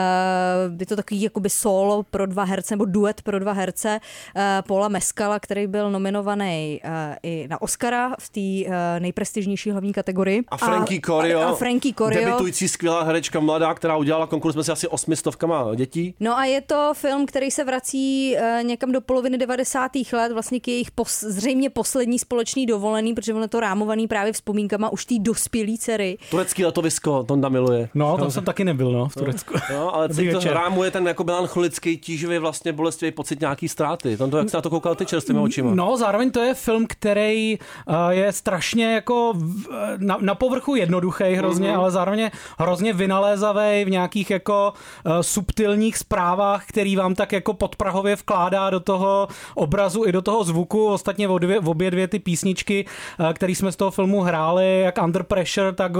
[0.79, 3.99] je to takový jakoby solo pro dva herce, nebo duet pro dva herce
[4.35, 5.91] eh, Paula Meskala, který byl
[6.35, 10.43] nominovaný eh, i na Oscara v té eh, nejprestižnější hlavní kategorii.
[10.47, 12.25] A Frankie Corio, A, a Frankie Corio.
[12.25, 16.15] debitující skvělá herečka mladá, která udělala konkurs mezi asi osmi stovkama dětí.
[16.19, 19.91] No a je to film, který se vrací eh, někam do poloviny 90.
[20.13, 24.33] let, vlastně k jejich pos, zřejmě poslední společný dovolený, protože ono je to rámovaný právě
[24.33, 26.17] vzpomínkama už té dospělý dcery.
[26.31, 27.89] Turecký letovisko, Tonda miluje.
[27.93, 29.53] No, tam jsem taky nebyl, no, v Turecku.
[29.73, 34.17] No, ale celý to rámuje ten jako melancholický, tíživý, vlastně bolestivý pocit nějaký ztráty.
[34.17, 35.75] Tom to, jak jsi na to koukal ty čerstvými očima.
[35.75, 41.23] No, zároveň to je film, který uh, je strašně jako v- na, na povrchu jednoduchý
[41.33, 41.77] hrozně, Mhm.
[41.77, 41.81] mm-hmm.
[41.81, 44.73] ale zároveň je hrozně vynalézavý v nějakých jako
[45.05, 50.43] uh, subtilních zprávách, který vám tak jako podprahově vkládá do toho obrazu i do toho
[50.43, 50.85] zvuku.
[50.87, 52.85] Ostatně v obě, v obě dvě ty písničky,
[53.33, 55.91] které jsme z toho filmu hráli, jak Under Pressure, tak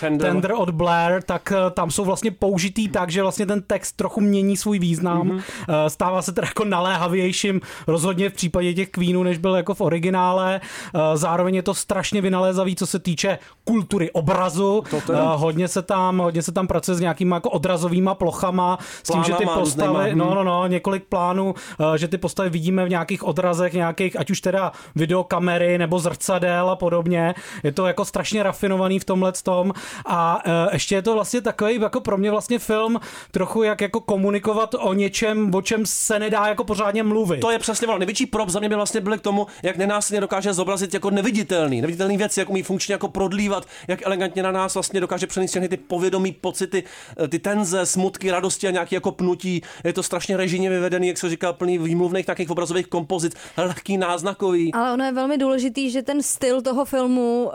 [0.00, 0.30] Tender.
[0.30, 0.52] Tender.
[0.56, 4.78] od Blair, tak tam jsou vlastně použitý tak, že vlastně ten text trochu mění svůj
[4.78, 5.26] význam.
[5.26, 5.38] Mhm.
[5.38, 5.86] Mm-hmm.
[5.88, 10.60] Stává se teda jako naléhavějším rozhodně v případě těch Queenů, než byl jako v originále.
[10.94, 14.84] Uh, Zároveň je to strašně vynalézavý, co se týče kultury obrazu.
[14.92, 19.24] Uh, Hodně se tam, hodně se tam pracuje s nějakýma jako odrazovýma plochama, s tím,
[19.24, 22.84] že ty Plánama postavy, různýma, no, no, no, několik plánů, uh, že ty postavy vidíme
[22.84, 27.34] v nějakých odrazech, nějakých, ať už teda videokamery nebo zrcadel a podobně.
[27.62, 29.72] Je to jako strašně rafinovaný v tomhle tom
[30.06, 34.74] a ještě je to vlastně takový jako pro mě vlastně film trochu jak jako komunikovat
[34.74, 37.40] o něčem, o čem se nedá jako pořádně mluvit.
[37.40, 37.98] To je přesně ono.
[37.98, 41.80] Největší prop za mě by vlastně byl k tomu, jak nenásilně dokáže zobrazit jako neviditelný,
[41.80, 45.68] neviditelný věci, jak umí funkčně jako prodlívat, jak elegantně na nás vlastně dokáže přenést všechny
[45.68, 46.84] ty povědomí, pocity,
[47.24, 49.62] eh, ty tenze, smutky, radosti a nějaký jako pnutí.
[49.84, 54.72] Je to strašně režijně vyvedený, jak se říká, plný výmluvných takových obrazových kompozic, lehký, náznakový.
[54.74, 57.52] Ale ono je velmi důležitý, že ten styl toho filmu, uh,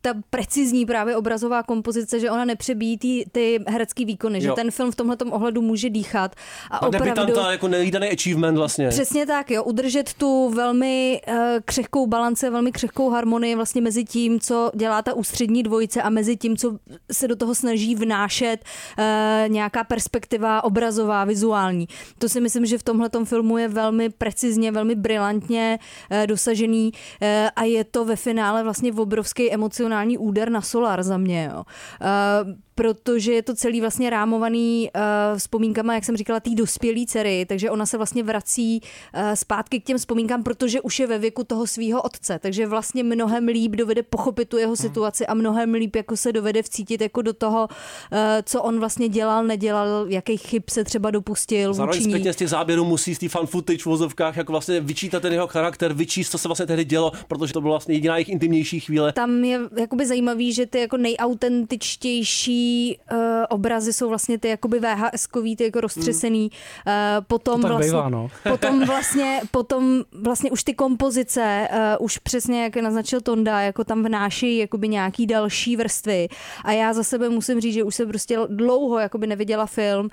[0.00, 4.54] ta precizní právě obrazová kompozice, že ona nepřebíjí ty, ty herecký výkony, že Jo.
[4.54, 6.34] ten film v tomhle ohledu může dýchat
[6.70, 7.32] a A opravdu...
[7.50, 8.88] jako nevídaný achievement vlastně.
[8.88, 9.64] Přesně tak, jo.
[9.64, 15.14] Udržet tu velmi uh, křehkou balance, velmi křehkou harmonii vlastně mezi tím, co dělá ta
[15.14, 16.78] ústřední dvojice a mezi tím, co
[17.12, 18.64] se do toho snaží vnášet
[18.98, 19.04] uh,
[19.48, 21.88] nějaká perspektiva obrazová, vizuální.
[22.18, 25.78] To si myslím, že v tomhle filmu je velmi precizně, velmi brilantně
[26.10, 31.16] uh, dosažený uh, a je to ve finále vlastně obrovský emocionální úder na solar za
[31.16, 31.64] mě, jo.
[32.00, 37.46] Uh, protože je to celý vlastně rámovaný uh, vzpomínkama, jak jsem říkala, té dospělé dcery,
[37.48, 41.44] takže ona se vlastně vrací uh, zpátky k těm vzpomínkám, protože už je ve věku
[41.44, 45.96] toho svého otce, takže vlastně mnohem líp dovede pochopit tu jeho situaci a mnohem líp
[45.96, 50.62] jako se dovede vcítit jako do toho, uh, co on vlastně dělal, nedělal, jakých chyb
[50.70, 54.36] se třeba dopustil Zároveň zpětně z těch záběrů musí z té fan footage v vozovkách
[54.36, 57.72] jako vlastně vyčítat ten jeho charakter, vyčíst, co se vlastně tehdy dělo, protože to byla
[57.72, 59.12] vlastně jediná jejich intimnější chvíle.
[59.12, 62.63] Tam je jakoby zajímavý, že ty jako nejautentičtější
[63.12, 66.50] uh, obrazy jsou vlastně ty jakoby VHS-kový, ty jako roztřesený.
[66.50, 66.92] Uh,
[67.26, 68.28] potom To tak vlastně, bývá, no.
[68.48, 74.04] potom vlastně, potom vlastně už ty kompozice, uh, už přesně jak naznačil Tonda, jako tam
[74.04, 76.28] vnáší jakoby nějaký další vrstvy.
[76.64, 80.10] A já za sebe musím říct, že už jsem prostě dlouho jakoby neviděla film, uh,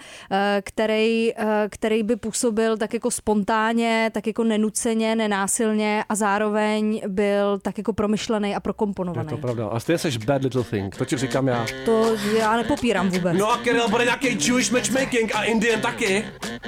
[0.63, 7.59] který, uh, který by působil tak jako spontánně, tak jako nenuceně, nenásilně a zároveň byl
[7.59, 9.27] tak jako promyšlený a prokomponovaný.
[9.27, 9.67] Je to pravda.
[9.67, 11.65] A stejně seš bad little thing, to ti říkám já.
[11.85, 13.37] To já nepopírám vůbec.
[13.37, 16.25] No a Kirill bude nějaký Jewish matchmaking a Indian taky.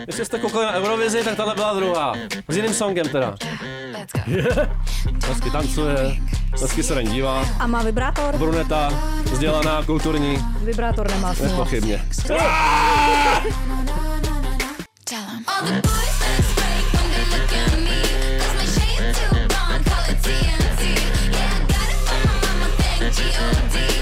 [0.08, 2.14] Jestli jste koukali na Eurovizi, tak tahle byla druhá.
[2.48, 3.36] S jiným songem teda.
[5.28, 5.96] Hezky tancuje,
[6.62, 7.46] hezky se na ní dívá.
[7.60, 8.38] A má vibrátor?
[8.38, 8.90] Bruneta,
[9.32, 11.52] vzdělaná, kulturní, Vibrátor nemá smůla.
[11.52, 12.06] nepochybně.
[15.48, 18.02] All the boys that's fake when they look at me.
[18.40, 20.82] Cause my shade too blonde, call it TNT.
[21.32, 23.93] Yeah, I got it from my mama, thank G.O.D.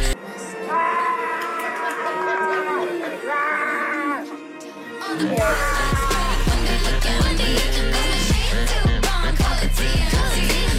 [5.24, 5.71] All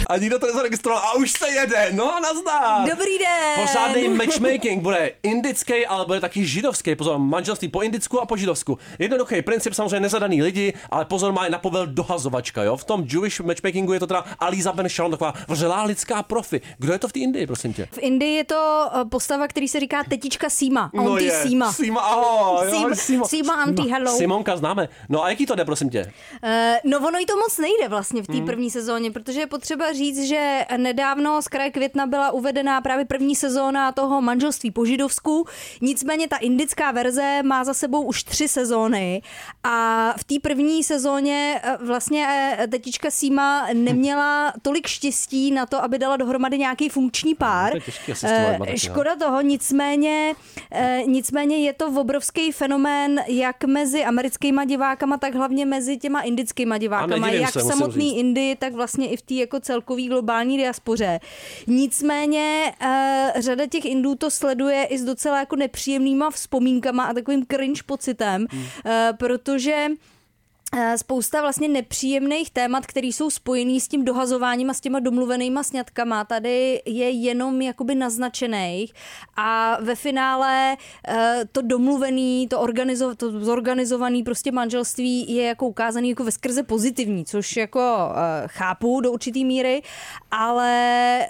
[0.09, 2.89] A nikdo to nezaregistroval a už se jede, no nazdar.
[2.89, 3.67] Dobrý den.
[3.67, 6.95] Pořádný matchmaking bude indický, ale bude taky židovský.
[6.95, 8.77] Pozor, manželství po indicku a po židovsku.
[8.99, 12.77] Jednoduchý princip, samozřejmě nezadaný lidi, ale pozor, má je na povel dohazovačka, jo.
[12.77, 16.61] V tom Jewish matchmakingu je to teda Aliza Ben Shalom, taková vřelá lidská profi.
[16.77, 17.87] Kdo je to v té Indii, prosím tě?
[17.91, 20.91] V Indii je to eh, postava, který se říká tetička Sima.
[20.97, 21.41] Auntie je.
[21.41, 21.71] Sima.
[21.73, 22.67] Sima, ahoj.
[22.69, 23.25] Sima, ahoj, Sima.
[23.27, 24.17] Sima Auntie, hello.
[24.17, 24.89] Simonka známe.
[25.09, 26.13] No a jaký to jde, prosím tě?
[26.43, 28.45] Eh, No ono jí to moc nejde vlastně v té Hmm.
[28.45, 33.35] první sezóně, protože je potřeba říct, že nedávno z kraje května byla uvedená právě první
[33.35, 35.45] sezóna toho manželství po židovsku.
[35.81, 39.21] Nicméně ta indická verze má za sebou už tři sezóny
[39.63, 42.27] a v té první sezóně eh, vlastně
[42.59, 47.71] eh, tetička Sima neměla tolik štěstí na to, aby dala dohromady nějaký funkční pár.
[47.71, 48.65] To je těžký Eh, no.
[48.75, 50.33] Škoda toho, nicméně,
[51.05, 57.29] nicméně je to obrovský fenomén jak mezi americkýma divákama, tak hlavně mezi těma indickýma divákama.
[57.29, 58.19] Jak se, samotný říct.
[58.19, 61.19] Indii, tak vlastně i v té jako celkový globální diaspoře.
[61.67, 67.45] Nicméně eh, řada těch Indů to sleduje i s docela jako nepříjemnýma vzpomínkama a takovým
[67.51, 68.63] cringe pocitem, Hmm.
[68.85, 69.87] eh, protože
[70.95, 76.23] spousta vlastně nepříjemných témat, které jsou spojený s tím dohazováním a s těma domluvenýma sňatkama,
[76.23, 78.93] tady je jenom jakoby naznačených
[79.37, 86.09] a ve finále eh, to domluvený, to, organizo, to zorganizovaný prostě manželství je jako ukázaný
[86.09, 87.79] jako ve skrze pozitivní, což jako
[88.11, 89.81] eh, chápu do určitý míry,
[90.31, 90.71] ale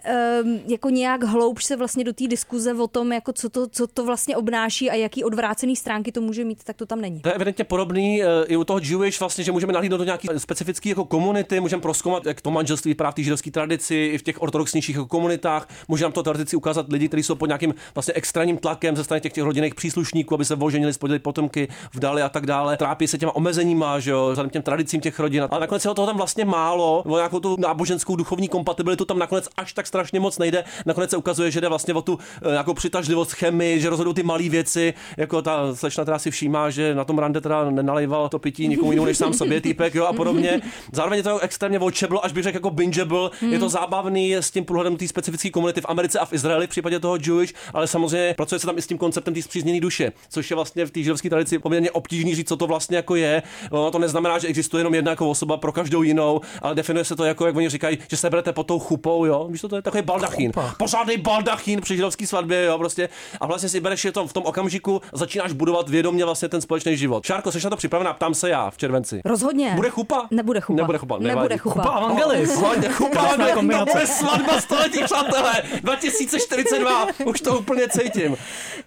[0.03, 3.88] eh, jako nějak hloubš se vlastně do té diskuze o tom, jako co to, co
[3.88, 7.19] to vlastně obnáší a jaký odvrácený stránky to může mít, tak to tam není.
[7.19, 10.39] To je evidentně podobný eh, i u toho Jewish, vlastně, že můžeme nahlídnout do nějaké
[10.39, 14.24] specifické jako komunity, můžeme proskoumat, jak to manželství vypadá v té židovské tradici, i v
[14.24, 15.67] těch ortodoxnějších jako komunitách.
[15.88, 19.22] Může nám to teoreticky ukázat lidi, kteří jsou pod nějakým vlastně extrémním tlakem ze strany
[19.22, 22.78] těch, těch rodinných příslušníků, aby se oženili, spodili potomky, vdali a tak dále.
[22.78, 25.48] Trápí se těma omezeníma, že jo, vzhledem těm tradicím těch rodin.
[25.52, 29.74] Ale nakonec toho tam vlastně málo, o nějakou tu náboženskou duchovní kompatibilitu tam nakonec až
[29.74, 30.63] tak strašně moc nejde.
[30.86, 32.19] Nakonec se ukazuje, že jde vlastně o tu
[32.50, 36.96] nějakou přitažlivost chemii, že rozhodují ty malé věci, jako ta slečna teda si všímá, že
[36.96, 40.14] na tom rande teda nenalejval to pití nikomu jinému než sám sobě, týpek, jo, a
[40.14, 40.62] podobně.
[40.92, 43.30] Zároveň je to extrémně watchable, až bych řekl jako bingeable.
[43.50, 46.70] Je to zábavný s tím pohledem té specifické komunity v Americe a v Izraeli v
[46.70, 50.12] případě toho Jewish, ale samozřejmě pracuje se tam i s tím konceptem té zpřízněné duše,
[50.30, 53.44] což je vlastně v té židovské tradici poměrně obtížný říct, co to vlastně jako je.
[53.72, 57.16] Ono to neznamená, že existuje jenom jedna jako osoba pro každou jinou, ale definuje se
[57.16, 59.48] to jako, jak oni říkají, že se berete pod tou chupou, jo.
[59.52, 60.52] Víš, co to je takový baldachín.
[60.78, 63.10] Pořádný baldachín při židovské svatbě, jo, prostě.
[63.42, 66.98] A vlastně si bereš je to v tom okamžiku, začínáš budovat vědomě vlastně ten společný
[66.98, 67.26] život.
[67.26, 68.14] Šárko, jsi na to připravená?
[68.14, 69.03] Ptám se já v červenci.
[69.26, 69.72] Rozhodně.
[69.76, 70.28] Bude chupa?
[70.32, 70.78] Nebude chupa.
[70.82, 71.13] Nebude chupa.
[71.16, 71.58] Nebude nevadí.
[71.58, 71.82] chupa.
[71.84, 72.56] Chupa Evangelis.
[72.56, 73.80] Hlavně chupa Evangelis.
[73.80, 75.54] To bude svatba století, přátelé.
[75.82, 77.08] 2042.
[77.26, 78.36] Už to úplně cítím.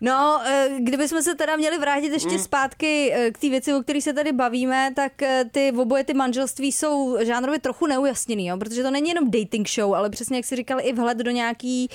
[0.01, 2.39] No, eh, kdybychom se teda měli vrátit ještě Mm.
[2.39, 6.15] zpátky eh, k té věci, o které se tady bavíme, tak eh, ty oboje ty
[6.15, 8.57] manželství jsou žánrově trochu neujasněný, jo?
[8.59, 11.89] protože to není jenom dating show, ale přesně jak si říkal, i vhled do nějaký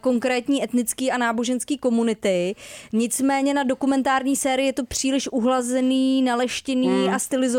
[0.00, 2.54] konkrétní etnický a náboženský komunity.
[2.92, 7.14] Nicméně na dokumentární sérii je to příliš uhlazený, naleštěný Mm.
[7.14, 7.49] a stylizovaný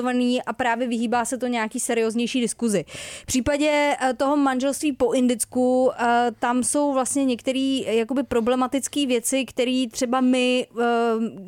[0.45, 2.86] a právě vyhýbá se to nějaký serióznější diskuzi.
[3.21, 9.45] V případě eh, toho manželství po indicku, eh, tam jsou vlastně některé jakoby problematické věci,
[9.45, 10.86] které třeba my, eh,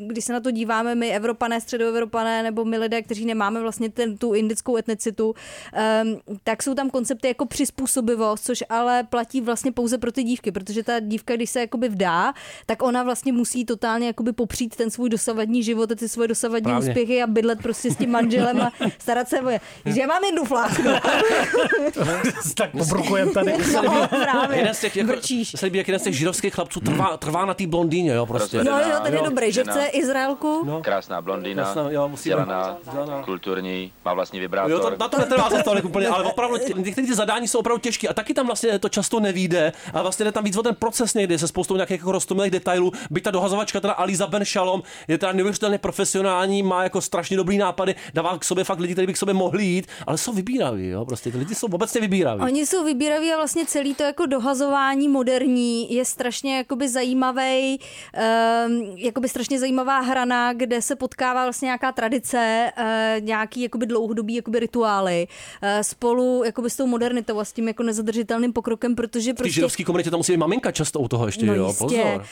[0.08, 4.17] když se na to díváme, my Evropané, středoevropané, nebo my lidé, kteří nemáme vlastně ten,
[4.17, 5.36] tu indickou etnicitu,
[5.73, 6.03] eh,
[6.43, 10.84] tak jsou tam koncepty jako přizpůsobivost, což ale platí vlastně pouze pro ty dívky, protože
[10.84, 12.34] ta dívka, když se jakoby vdá,
[12.65, 16.71] tak ona vlastně musí totálně jakoby popřít ten svůj dosavadní život a ty svoje dosavadní
[16.71, 16.89] Právě.
[16.89, 19.60] úspěchy a bydlet prostě s tím manželem a starat se o je.
[19.86, 20.82] Že mám jednu flášku.
[22.56, 23.54] tak pobrukujem tady.
[23.84, 24.58] No, právě.
[24.58, 27.54] Jeden z těch, jako, se líbí, jak jeden z těch židovských chlapců trvá, trvá na
[27.54, 28.58] té blondýně, jo, prostě.
[28.58, 29.74] Jo, jo, ten je dobrý, že žena.
[29.74, 30.63] chce Izraelku.
[30.65, 30.82] No.
[30.82, 33.24] Krásná blondýna, Krásná, jo, musíme- vzdělaná, vzdělaná.
[33.24, 34.72] kulturní, má vlastní vibrátor.
[34.72, 37.80] Jo, to, na to netrvá se tolik úplně, ale opravdu některé ty zadání jsou opravdu
[37.82, 40.76] těžké a taky tam vlastně to často nevíde a vlastně jde tam víc o ten
[40.76, 42.91] proces někdy se spoustou nějakých jako roztomilých detailů.
[43.10, 47.58] Byť ta dohazovačka, teda Aliza Ben Shalom, je teda neuvěřitelně profesionální, má jako strašně dobrý
[47.58, 50.88] nápady, dává k sobě fakt lidi, kteří by k sobě mohli jít, ale jsou vybíraví,
[50.88, 52.42] jo, prostě ty lidi jsou obecně vybíraví.
[52.42, 57.80] Oni jsou vybíraví a vlastně celý to jako dohazování moderní je strašně jakoby zajímavý,
[58.68, 64.36] um, jakoby strašně zajímavá hrana, kde se potkává vlastně nějaká tradice, uh, nějaký jakoby dlouhodobý
[64.36, 65.28] jakoby rituály
[65.64, 69.38] uh, spolu jakoby s tou modernitou a s tím jako nezadržitelným pokrokem, protože V té
[69.38, 71.84] prostě židovské komunitě tam musí být maminka často u toho ještě, No jo, jistě.
[71.84, 72.16] pozor.
[72.16, 72.24] Uh,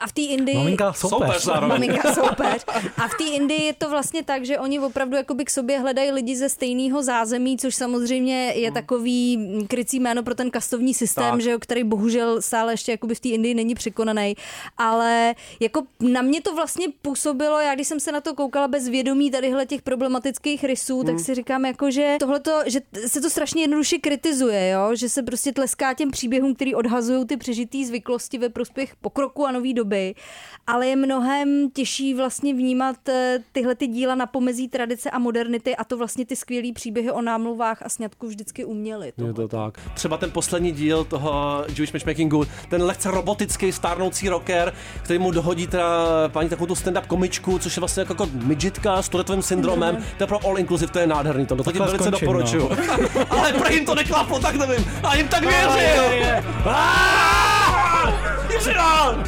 [0.00, 0.56] a v té Indii...
[0.56, 1.42] Maminka soupeř.
[1.42, 1.60] Soupeř.
[1.68, 2.64] Maminka soupeř.
[2.96, 6.10] A v té Indii je to vlastně tak, že oni opravdu jakoby k sobě hledají
[6.10, 11.30] lidi ze stejného zázemí, což samozřejmě je takový mm, krycí jméno pro ten kastovní systém,
[11.30, 11.40] Tak.
[11.40, 14.34] že jo, který bohužel stále ještě jakoby v té Indii není překonaný.
[14.78, 18.88] Ale jako na mě to vlastně působilo, já když jsem se na to koukala bez
[18.88, 21.24] vědomí tadyhle těch problematických rysů, tak Hmm.
[21.24, 24.94] si říkám jako, že tohleto, že se to strašně jednoduše kritizuje, jo?
[24.94, 29.52] že se prostě tleská těm příběhům, který odhazují ty přežitý zvyklosti ve prospěch pokroku a
[29.52, 30.14] nové doby,
[30.66, 35.76] ale je mnohem těžší vlastně vnímat eh, tyhle ty díla na pomezí tradice a modernity
[35.76, 39.12] a to vlastně ty skvělý příběhy o námluvách a sňatku vždycky uměli.
[39.26, 39.78] Je to tak.
[39.94, 45.66] Třeba ten poslední díl toho Jewish Matchmakingu, ten lehce robotický stárnoucí rocker, který mu dohodí
[45.66, 45.88] teda
[46.28, 49.96] paní takovou tu stand-up komičku, což je vlastně jako, jako midgetka s Tourettovým syndromem.
[50.18, 51.46] To je pro all inclusive, to je nádherný.
[51.46, 52.68] To, to ti Takhle velice skončím, doporučuju.
[53.14, 53.26] no.
[53.38, 54.84] Ale pro jim to neklaplo, tak nevím.
[55.02, 56.12] A jim tak Ale je, věřil.
[56.12, 56.44] je.
[56.64, 58.12] Aaaa!
[58.52, 59.24] Ještě dál!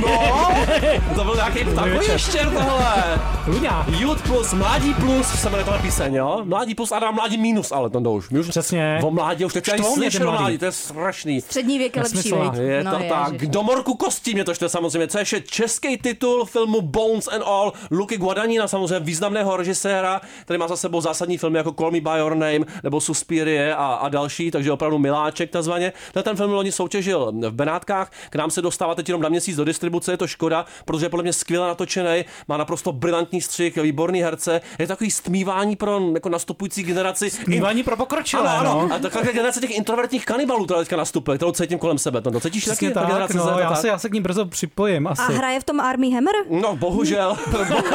[0.00, 0.48] No,
[1.14, 3.20] to byl nějaký takový ještěr tohle.
[3.46, 3.86] Luďa.
[3.98, 6.40] Youth plus, Mládí plus se jmenuje tohle píseň, jo?
[6.44, 8.30] Mládí plus a dá Mládí minus, ale to už.
[8.30, 8.98] My už Přesně.
[9.02, 10.38] O mládí už teď ani Štvou mě mladí.
[10.42, 11.40] mládí, to je strašný.
[11.40, 12.28] Střední věk je lepší?
[12.60, 13.40] Je No, to je, tak.
[13.40, 17.42] že- Do morku kostí mě to štve samozřejmě, což je český titul filmu Bones and
[17.46, 22.00] All Luky Guadagnina, samozřejmě významného režiséra, který má za sebou zásadní filmy jako Call Me
[22.00, 25.92] By Your Name nebo Suspirie a, a další, takže opravdu miláček takzvaně.
[26.12, 29.56] Ten, ten film loni soutěžil v Benátkách, k nám se dostává teď jenom na měsíc
[29.56, 33.76] do distribuce, je to škoda, protože je podle mě skvěle natočený, má naprosto brilantní střih,
[33.76, 37.30] výborný herce, je takový stmívání pro jako nastupující generaci.
[37.46, 38.88] Mývání pro pokročilé, ano, ano.
[38.88, 38.94] no.
[38.94, 42.20] A taková generace těch introvertních kanibalů, která teďka nastupuje, kterou cítím kolem sebe.
[42.20, 42.90] To cítíš taky?
[42.90, 43.78] ta tak, generace no, Z, já tak?
[43.78, 45.22] se, já se k ním brzo připojím asi.
[45.22, 46.34] A hraje v tom Army Hammer?
[46.50, 47.36] No, bohužel.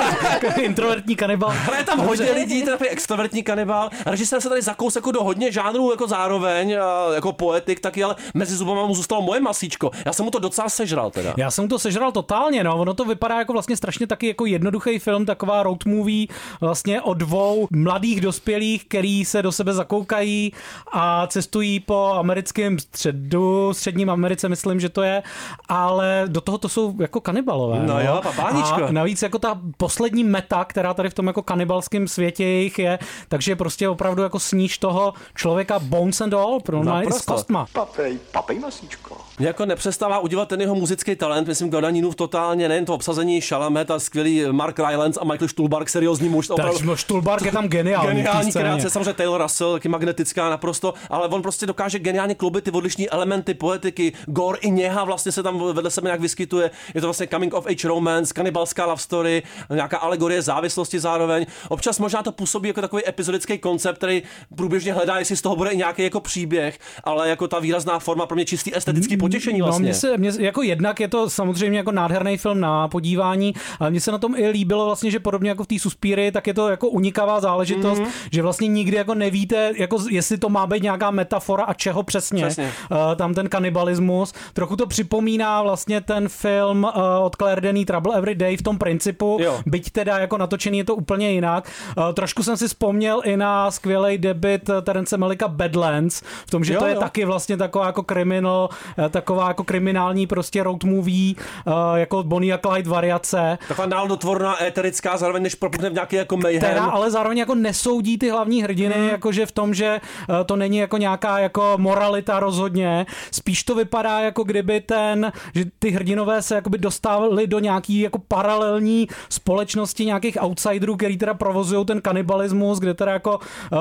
[0.62, 1.50] Introvertní kanibal.
[1.50, 3.90] Hraje tam hodně lidí, ten takový extrovertní kanibal.
[4.06, 6.78] Režisér se tady zakous jako do hodně žánrů jako zároveň,
[7.16, 9.92] jako poetik taky, ale mezi zubama mu zůstalo moje masíčko.
[10.06, 11.25] Já jsem mu to docela sežral teda.
[11.38, 12.78] Já jsem to sežral totálně, no.
[12.78, 16.28] Ono to vypadá jako vlastně strašně taky jako jednoduchý film, taková road movie
[16.62, 20.54] vlastně o dvou mladých dospělých, který se do sebe zakoukají
[20.92, 25.24] a cestují po americkém středu, středním Americe, myslím, že to je,
[25.70, 27.80] ale do toho to jsou jako kanibalové.
[27.86, 28.84] No jo, papáničko.
[28.84, 33.00] A navíc jako ta poslední meta, která tady v tom jako kanibalském světě jejich je,
[33.30, 37.66] takže prostě opravdu jako sníž toho člověka bones and all, pro no, s kostma.
[37.74, 39.18] Papej, papej masíčko.
[39.40, 43.92] Mě jako nepřestává udívat ten jeho muzický talent, myslím Guadagninoův totálně, nejen to obsazení Chalamet
[43.92, 46.50] a skvělý Mark Rylance a Michael Stuhlbarg, seriózní muž.
[46.50, 48.08] opravdu- Takže Stulbark je tam geniální.
[48.08, 52.72] Geniální kreace, samozřejmě Taylor Russell, taky magnetická naprosto, ale on prostě dokáže geniálně klubit ty
[52.72, 54.14] odlišní elementy poetiky.
[54.26, 56.72] Gore i něha vlastně se tam vedle sebe nějak vyskytuje.
[56.94, 61.46] Je to vlastně coming of age romance, kanibalská love story, nějaká alegorie závislosti zároveň.
[61.70, 64.24] Občas možná to působí jako takový epizodický koncept, který
[64.56, 68.26] průběžně hledá, jestli z toho bude i nějaký jako příběh, ale jako ta výrazná forma
[68.26, 69.84] pro mě čistý estetický potěšení No, vlastně.
[69.84, 70.62] mně se, mně, jako
[70.96, 74.48] jednak je to samozřejmě jako nádherný film na podívání, ale mně se na tom i
[74.50, 78.08] líbilo vlastně, že podobně jako v té Suspíry, tak je to jako unikavá záležitost, Mhm.
[78.08, 78.28] mm-hmm.
[78.32, 82.46] že vlastně nikdy jako nevíte, jako jestli to má být nějaká metafora a čeho přesně.
[82.46, 82.72] Přesně.
[82.92, 84.34] Uh, tam ten kanibalismus.
[84.54, 86.92] Trochu to připomíná vlastně ten film uh,
[87.26, 89.60] od Claire Denis Trouble Every Day v tom principu, Jo.
[89.66, 91.70] byť teda jako natočený je to úplně jinak.
[91.98, 96.74] Uh, trošku jsem si vzpomněl i na skvělý debit Terence Malika Badlands, v tom, že
[96.74, 97.00] Jo, to je jo.
[97.00, 98.70] taky vlastně taková jako kriminal,
[99.10, 101.34] taková jako kriminální prostě road movie,
[101.68, 103.58] eh, jako Bonnie a Clyde variace.
[103.68, 106.62] Taková náladotvorná, éterická, zároveň než propukne v nějaký jako mayhem.
[106.62, 109.10] Která ale zároveň jako nesoudí ty hlavní hrdiny, Hmm.
[109.10, 109.86] jakože v tom, že
[110.30, 113.06] eh, to není jako nějaká jako moralita rozhodně.
[113.32, 118.20] Spíš to vypadá jako kdyby ten, že ty hrdinové se jakoby dostávali do nějaký jako
[118.28, 123.78] paralelní společnosti nějakých outsiderů, který teda provozují ten kanibalismus, kde teda jako uh,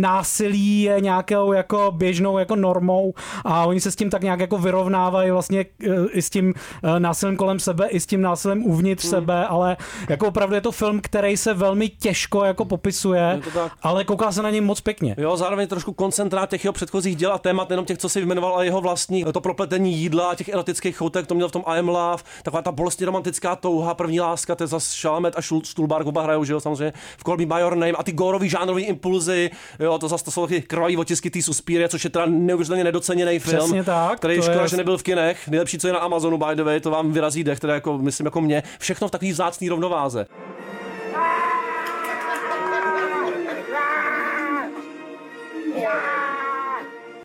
[0.00, 4.58] násilí je nějakou jako běžnou jako normou a oni se s tím tak nějak jako
[4.58, 9.04] vyrovnávají vlastně eh, i s tím uh, násilím kolem sebe, i s tím násilím uvnitř
[9.04, 9.10] Hmm.
[9.10, 9.76] sebe, ale
[10.08, 13.72] jako opravdu je to film, který se velmi těžko jako popisuje, Je to tak.
[13.82, 15.14] ale kouká se na něj moc pěkně.
[15.18, 18.54] Jo, zároveň trošku koncentrát těch jeho předchozích děl a témat, nejenom těch, co si vyjmenoval,
[18.54, 21.88] ale jeho vlastní, to propletení jídla, těch erotických choutek, to měl v tom I Am
[21.88, 26.22] Love, taková ta bolestně romantická touha, první láska, to je zase Šalamet a Stulbark oba
[26.22, 29.50] hrajou, že jo, samozřejmě, v Call Me By Your Name a ty górový žánrový impulzy,
[29.80, 33.38] jo, to zase to jsou taky krvavý otisky té Suspirie, což je teda neuvěřitelně nedoceněný
[33.38, 33.58] film.
[33.58, 35.48] Přesně tak, Který je škoda, je- že nebyl v kinech.
[35.48, 38.24] Nejlepší, co je na Amazonu, by the way, to vám vyrazí dech, teda jako, myslím,
[38.26, 38.62] jako mě.
[38.78, 40.26] Všechno v takový vzácný rovnováze.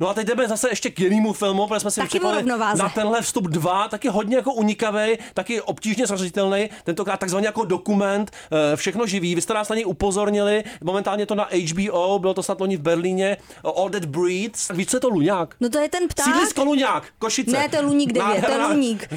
[0.04, 2.84] No a teď jdeme zase ještě k jinému filmu, protože jsme si rovnováze.
[2.84, 8.32] na tenhle vstup 2, taky hodně jako unikavý, taky obtížně zařaditelný, tentokrát takzvaný jako dokument,
[8.74, 9.36] eh, všechno živý.
[9.36, 12.82] Vy jste nás na něj upozornili, momentálně to na HBO, bylo to snad loni v
[12.82, 13.38] Berlíně,
[13.78, 14.70] All That Breeds.
[14.74, 15.56] Víš, co je to Luňák?
[15.60, 16.26] No to je ten pták.
[16.26, 17.52] Sídlisko Luňák, Košice.
[17.52, 19.08] Ne, to je Luník 9, to je Nádherná- Luník.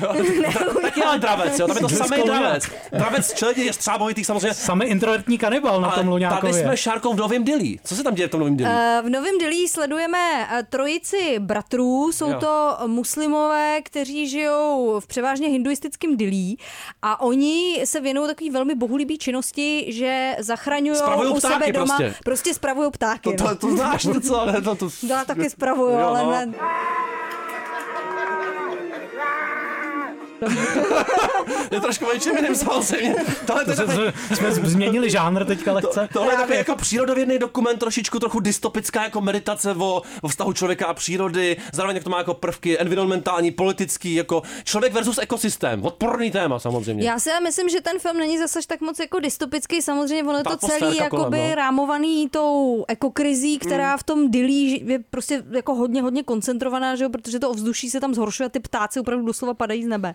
[0.83, 2.65] Taky ale dravec, jo, tam je to samý dravec.
[2.93, 4.55] Dravec čeledi je střábovitý samozřejmě.
[4.55, 6.55] Samý introvertní kanibal na tom tady Luňákově.
[6.63, 7.81] jsme Šárkou v Novém Dilí.
[7.85, 8.71] Co se tam děje v tom Novém Dilí?
[8.73, 10.19] Eh, V Novém Dilí sledujeme
[10.51, 12.41] eh, trojici bratrů, jsou Jo.
[12.41, 16.59] to muslimové, kteří žijou v převážně hinduistickém Dilí
[17.03, 22.15] a oni se věnují takový velmi bohulibý činnosti, že zachraňují u ptáky sebe doma, prostě.
[22.25, 23.31] prostě spravují ptáky.
[23.31, 23.57] To, to, no.
[23.57, 24.47] to znáš, to co?
[24.47, 24.89] Ne, to, to...
[25.09, 26.31] Já taky spravuju, Jo, ale no.
[26.31, 26.53] ne.
[31.71, 33.15] je trošku větším jiným samozřejmě.
[33.47, 36.09] Tohle to je To takový, se- jsme změnili žánr teďka lehce.
[36.13, 40.87] tohle je takový jako přírodovědný dokument, trošičku trochu dystopická jako meditace o, o vztahu člověka
[40.87, 46.31] a přírody, zároveň jak to má jako prvky environmentální, politický, jako člověk versus ekosystém, odporný
[46.31, 47.09] téma samozřejmě.
[47.09, 50.39] Já si ale myslím, že ten film není zase tak moc jako dystopický, samozřejmě ono
[50.39, 51.55] je Ta to celý atmosférka kolem, jakoby no.
[51.55, 57.11] rámovaný tou ekokrizí, která v tom Dilí je prostě jako hodně, hodně koncentrovaná, že jo,
[57.11, 60.15] protože to ovzduší se tam zhoršuje a ty ptáci opravdu doslova padají z nebe.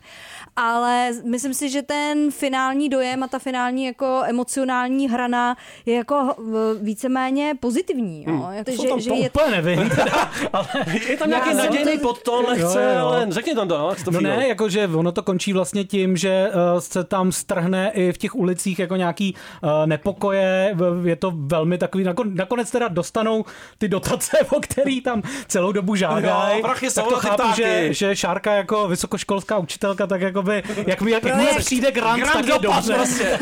[0.56, 6.16] Ale myslím si, že ten finální dojem a ta finální jako emocionální hrana je jako
[6.40, 8.24] eh, víceméně pozitivní.
[8.28, 8.34] Jo.
[8.34, 8.64] Hmm.
[8.64, 9.90] Takže, Jsou tam že to je, úplně nevím.
[9.90, 10.68] Teda, ale...
[11.10, 13.08] Je tam nějaký nadějný to- podtón, lehce, jo.
[13.08, 16.48] ale řekni tam to, no, to No ne, jakože ono to končí vlastně tím, že
[16.48, 21.78] uh, se tam strhne i v těch ulicích jako nějaký uh, nepokoje, je to velmi
[21.78, 23.46] takový, nakon, nakonec teda dostanou
[23.78, 26.62] ty dotace, o který tam celou dobu žádají.
[26.62, 31.58] Tak to chápu, že, že Šárka jako vysokoškolská učitelka, tak jakoby, jak mi jak, Projekt.
[31.58, 32.94] přijde grant, Grant tak je dobře.
[32.94, 33.40] prostě.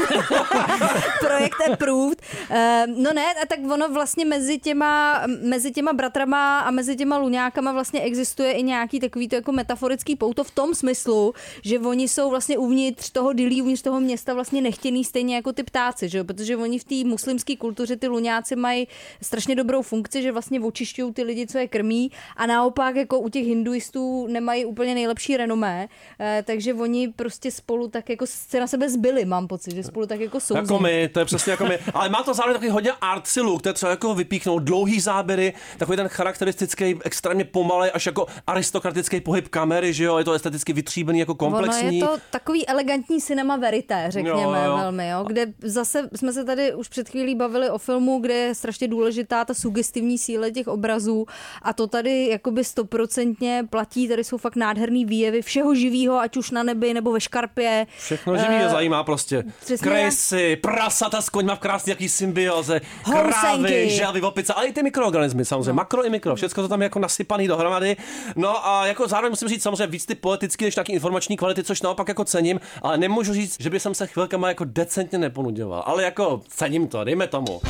[1.20, 2.22] projekt approved.
[2.50, 2.56] Uh,
[3.04, 7.72] no ne, a tak ono vlastně mezi těma, mezi těma bratrama a mezi těma luňákama
[7.72, 11.34] vlastně existuje i nějaký takový to jako metaforický pouto v tom smyslu,
[11.64, 15.64] že oni jsou vlastně uvnitř toho dilí, uvnitř toho města vlastně nechtěný stejně jako ty
[15.64, 16.24] ptáci, že jo?
[16.24, 18.88] protože oni v té muslimské kultuře ty luňáci mají
[19.22, 23.30] strašně dobrou funkci, že vlastně očišťují ty lidi, co je krmí a naopak jako u
[23.30, 25.88] těch hinduistů nemají úplně nejlepší renomé,
[26.20, 30.06] eh, takže oni prostě spolu tak jako se na sebe zbyli, mám pocit, že spolu
[30.06, 30.62] tak jako souzní.
[30.62, 31.80] Jako my, to je přesně jako my.
[31.94, 35.54] Ale má to zároveň takový hodně artsy look, to je třeba jako vypíchnout, dlouhý záběry,
[35.78, 40.74] takový ten charakteristický, extrémně pomalej, až jako aristokratický pohyb kamery, že jo, je to esteticky
[40.74, 42.04] vytříbený, jako komplexní.
[42.04, 44.78] Ono je to takový elegantní cinema verité, řekněme Jo, jo.
[44.78, 48.56] velmi, jo, kde zase jsme se tady už před chvílí bavili o filmu, kde je
[48.56, 51.26] strašně důležitá ta sugestivní síla těch obrazů
[51.62, 56.52] a to tady jakoby stoprocentně platí, tady jsou fakt nádherný výjevy všeho živého, ať už
[56.52, 57.88] na nebi nebo ve škarpě.
[57.98, 59.44] Všechno živý je Eh, zajímá prostě.
[59.66, 59.92] přesně.
[59.92, 65.46] Krysy, prasata s koňma v krásný jaký symbioze, krávy, želvy, opice, ale i ty mikroorganismy
[65.46, 65.74] samozřejmě, no.
[65.74, 67.98] makro i mikro, všechno to tam je jako nasypaný dohromady.
[68.36, 71.82] No a jako zároveň musím říct samozřejmě víc ty poetické než taky informační kvality, což
[71.82, 76.04] naopak jako cením, ale nemůžu říct, že by jsem se chvilkama jako decentně neponuděval, ale
[76.04, 77.62] jako cením to, dejme tomu.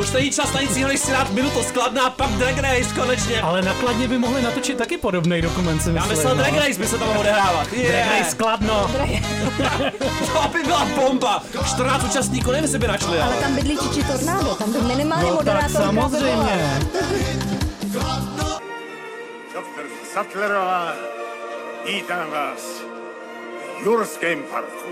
[0.00, 3.40] Už není čas na nic jiného, než si dát minutu skladná, pak Drag Race konečně.
[3.40, 6.10] Ale nakladně by mohli natočit taky podobný dokument, si Já myslím.
[6.10, 6.42] myslel no.
[6.42, 7.68] Drag Race by se tam odehrávat.
[7.70, 8.90] Drag Race skladno.
[10.32, 11.42] To by byla bomba.
[11.68, 13.18] 14 účastníků, nevím, jestli by našli.
[13.18, 16.80] Ale tam bydlí Čiči Tornádo, tam by minimálně No tak moderátor samozřejmě.
[19.54, 19.84] Doktor
[20.14, 20.92] Sattlerová,
[21.86, 22.60] vítám vás
[23.82, 24.90] v Jurském parku.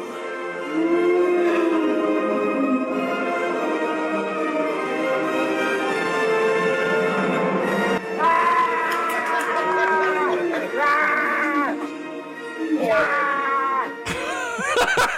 [12.94, 13.24] Yeah.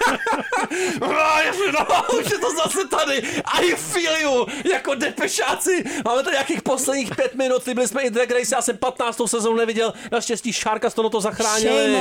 [1.72, 3.22] no, už je to zase tady.
[3.44, 5.84] I feel you, jako depešáci.
[6.04, 9.20] Máme tady nějakých posledních pět minut, byli jsme i Drag Race, já jsem 15.
[9.26, 11.20] sezónu neviděl, naštěstí Šárka z toho to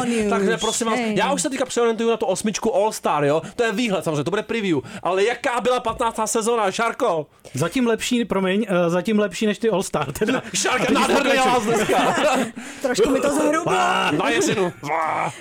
[0.06, 3.41] you, Takže prosím vás, já už se teďka přeorientuju na tu osmičku All Star, jo.
[3.56, 4.80] To je výhled samozřejmě, to bude preview.
[5.03, 6.20] Ale jaká byla 15.
[6.26, 7.28] sezóna, Šárko?
[7.53, 10.12] Zatím lepší, promiň, eh, zatím lepší než ty All Star.
[10.12, 10.41] Teda.
[10.53, 12.16] Šárka nádherný hlas dneska.
[12.82, 13.74] Trošku mi to zhrublo.
[14.12, 14.74] Na jeřinu.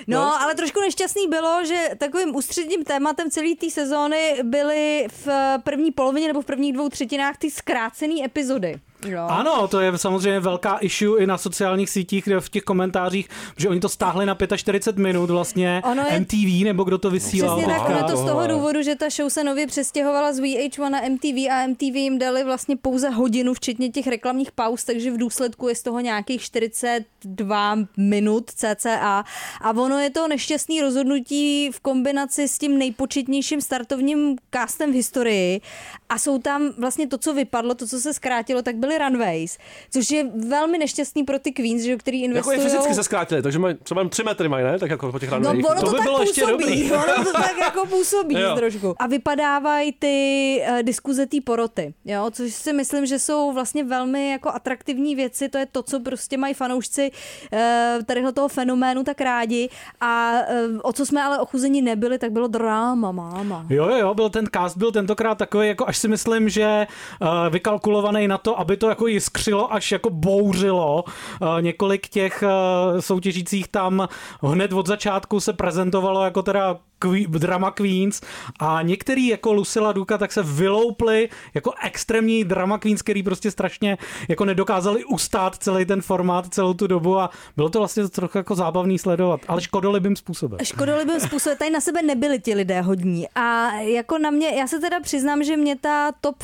[0.07, 5.29] No, ale trošku nešťastný bylo, že takovým ústředním tématem celé té sezóny byly v
[5.65, 8.81] první polovině nebo v prvních dvou třetinách ty zkrácené epizody.
[9.05, 9.27] Jo.
[9.29, 13.69] Ano, to je samozřejmě velká issue i na sociálních sítích, kde v těch komentářích, že
[13.69, 17.57] oni to stáhli na 45 minut vlastně Ono je- MTV, nebo kdo to vysílal.
[17.57, 20.91] Přesně tak, ono to z toho důvodu, že ta show se nově přestěhovala z VH1
[20.91, 25.17] na MTV a MTV jim dali vlastně pouze hodinu, včetně těch reklamních pauz, takže v
[25.17, 29.25] důsledku je z toho nějakých 42 minut cca.
[29.61, 35.61] A ono je to nešťastný rozhodnutí v kombinaci s tím nejpočetnějším startovním castem v historii
[36.09, 39.59] a jsou tam vlastně to, co vypadlo, to, co se zkrátilo, tak byly runways,
[39.91, 42.59] což je velmi nešťastný pro ty queens, že, jo, který Jako investují.
[42.59, 44.79] i fyzicky se zkrátili, takže mají třeba jen 3 metry mají, ne?
[44.79, 45.67] Tak jako po těch No ranvejích.
[45.71, 46.93] ono to, by tak bylo ještě působí, dobrý.
[46.93, 48.95] ono to tak jako působí trošku.
[48.99, 54.31] A vypadávají ty uh, diskuze té poroty, jo, což si myslím, že jsou vlastně velmi
[54.31, 57.11] jako atraktivní věci, to je to, co prostě mají fanoušci
[57.53, 57.59] uh,
[58.07, 59.69] tadyhle toho fenoménu tak rádi
[60.01, 60.33] a
[60.73, 63.67] uh, o co jsme ale ochuzeni nebyli, tak bylo drama, máma.
[63.71, 67.29] Jo, jo, jo, byl ten cast byl tentokrát takový, jako až si myslím, že uh,
[67.51, 71.05] vykalkulovaný na to, aby to jako jiskřilo, až jako bouřilo.
[71.07, 74.09] Uh, několik těch uh, soutěžících tam
[74.43, 78.21] hned od začátku se prezentovalo jako teda queen, drama queens
[78.59, 83.99] a některý jako Lucila Duka tak se vyloupli jako extrémní drama queens, který prostě strašně
[84.29, 88.55] jako nedokázali ustát celý ten formát celou tu dobu a bylo to vlastně trochu jako
[88.55, 90.59] zábavný sledovat, ale škodolibým způsobem.
[90.63, 93.29] Škodolibým způsobem, tady na sebe nebyli ti lidé hodní.
[93.35, 96.37] A jako na mě, já se teda přiznám, že mě ta top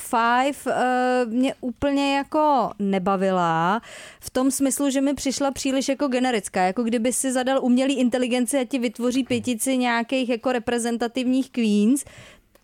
[0.42, 3.80] 5 uh, mě úplně jako nebavila.
[4.20, 6.62] V tom smyslu, že mi přišla příliš jako generická.
[6.62, 12.04] Jako kdyby si zadal umělý inteligenci a ti vytvoří pětici nějakých jako reprezentativních queens,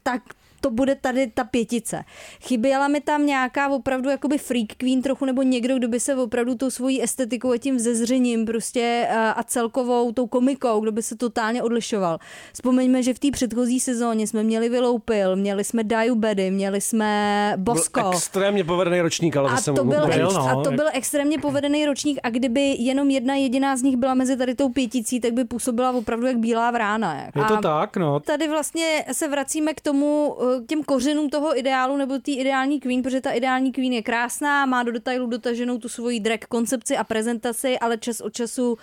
[0.02, 0.22] tak
[0.60, 2.04] to bude tady ta pětice.
[2.40, 6.54] Chyběla mi tam nějaká opravdu jakoby freak queen trochu, nebo někdo, kdo by se opravdu
[6.54, 11.16] tou svojí estetikou a tím vzezřením prostě a a celkovou tou komikou, kdo by se
[11.16, 12.18] totálně odlišoval.
[12.52, 17.52] Vzpomeňme, že v té předchozí sezóně jsme měli Vyloupil, měli jsme Daju Bedy, měli jsme
[17.56, 18.00] Bosko.
[18.00, 20.48] Byl extrémně povedený ročník, ale A to, byl mu- ex, no.
[20.48, 24.36] a to byl extrémně povedený ročník a kdyby jenom jedna jediná z nich byla mezi
[24.36, 27.14] tady tou pěticí, tak by působila opravdu jak bílá vrána.
[27.14, 27.36] jak.
[27.36, 28.20] Je to A tak, no.
[28.20, 32.80] Tady vlastně se vracíme k tomu, eh, k těm kořenům toho ideálu nebo té ideální
[32.80, 36.96] queen, protože ta ideální queen je krásná, má do detailu dotaženou tu svoji drag koncepci
[36.96, 38.78] a prezentaci, ale čas od času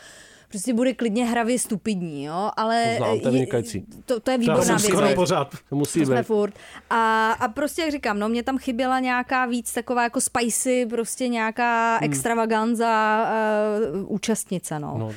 [0.49, 3.85] prostě bude klidně hravě stupidní, jo, ale To znám, to je vynikající.
[4.05, 4.83] to, to je To výborná věc.
[4.83, 5.55] skoro pořád.
[5.69, 6.23] To musí To být.
[6.23, 6.53] furt.
[6.89, 11.27] A, a prostě jak říkám, no mě tam chyběla nějaká víc taková jako spicy, prostě
[11.27, 12.03] nějaká Hmm.
[12.11, 13.25] extravaganza
[14.01, 14.95] uh, účastnice, no.
[14.97, 15.11] No.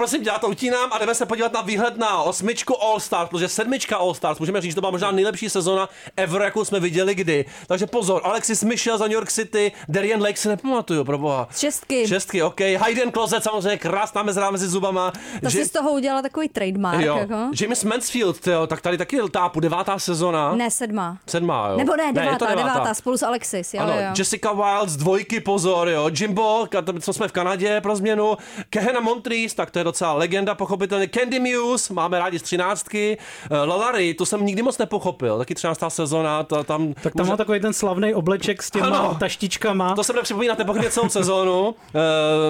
[0.00, 3.30] Prosím tě, já to utínám a jdeme se podívat na výhled na osmičku All Stars,
[3.30, 6.80] protože sedmička All Stars, můžeme říct, že to byla možná nejlepší sezona ever, jakou jsme
[6.80, 7.44] viděli kdy.
[7.66, 11.48] Takže pozor, Alexis Michel za New York City, Darian Lake si nepamatuju, pro boha.
[11.56, 12.08] Šestky.
[12.08, 12.60] Šestky, OK.
[12.60, 15.12] Hayden Closet, samozřejmě krásná mezera mezi zubama.
[15.42, 17.16] Ta si z toho udělala takový trademark, jo.
[17.16, 17.50] jako.
[17.60, 20.54] James Mansfield, tyjo, tak tady taky tápu, devátá sezona.
[20.54, 21.18] Ne, sedma.
[21.26, 21.76] Sedmá, jo.
[21.76, 24.12] Nebo ne, devátá, to devátá, devátá, spolu s Alexis, jo, ano, jo.
[24.18, 26.10] Jessica Wilde z dvojky, pozor, jo.
[26.20, 26.66] Jimbo,
[27.00, 28.36] co jsme v Kanadě pro změnu.
[28.70, 31.08] Kehena Montrese, tak to je docela legenda, pochopitelně.
[31.08, 33.18] Candy Muse, máme rádi z třináctky.
[33.50, 36.94] Uh, Lalary, to jsem nikdy moc nepochopil, taky třináctá sezóna, ta, tam...
[37.02, 39.16] Tak tam má takový ten slavný obleček s těma Ano.
[39.20, 39.94] taštičkama.
[39.94, 41.68] To se bude připomínat nepochybně celou sezónu.
[41.68, 41.74] Uh,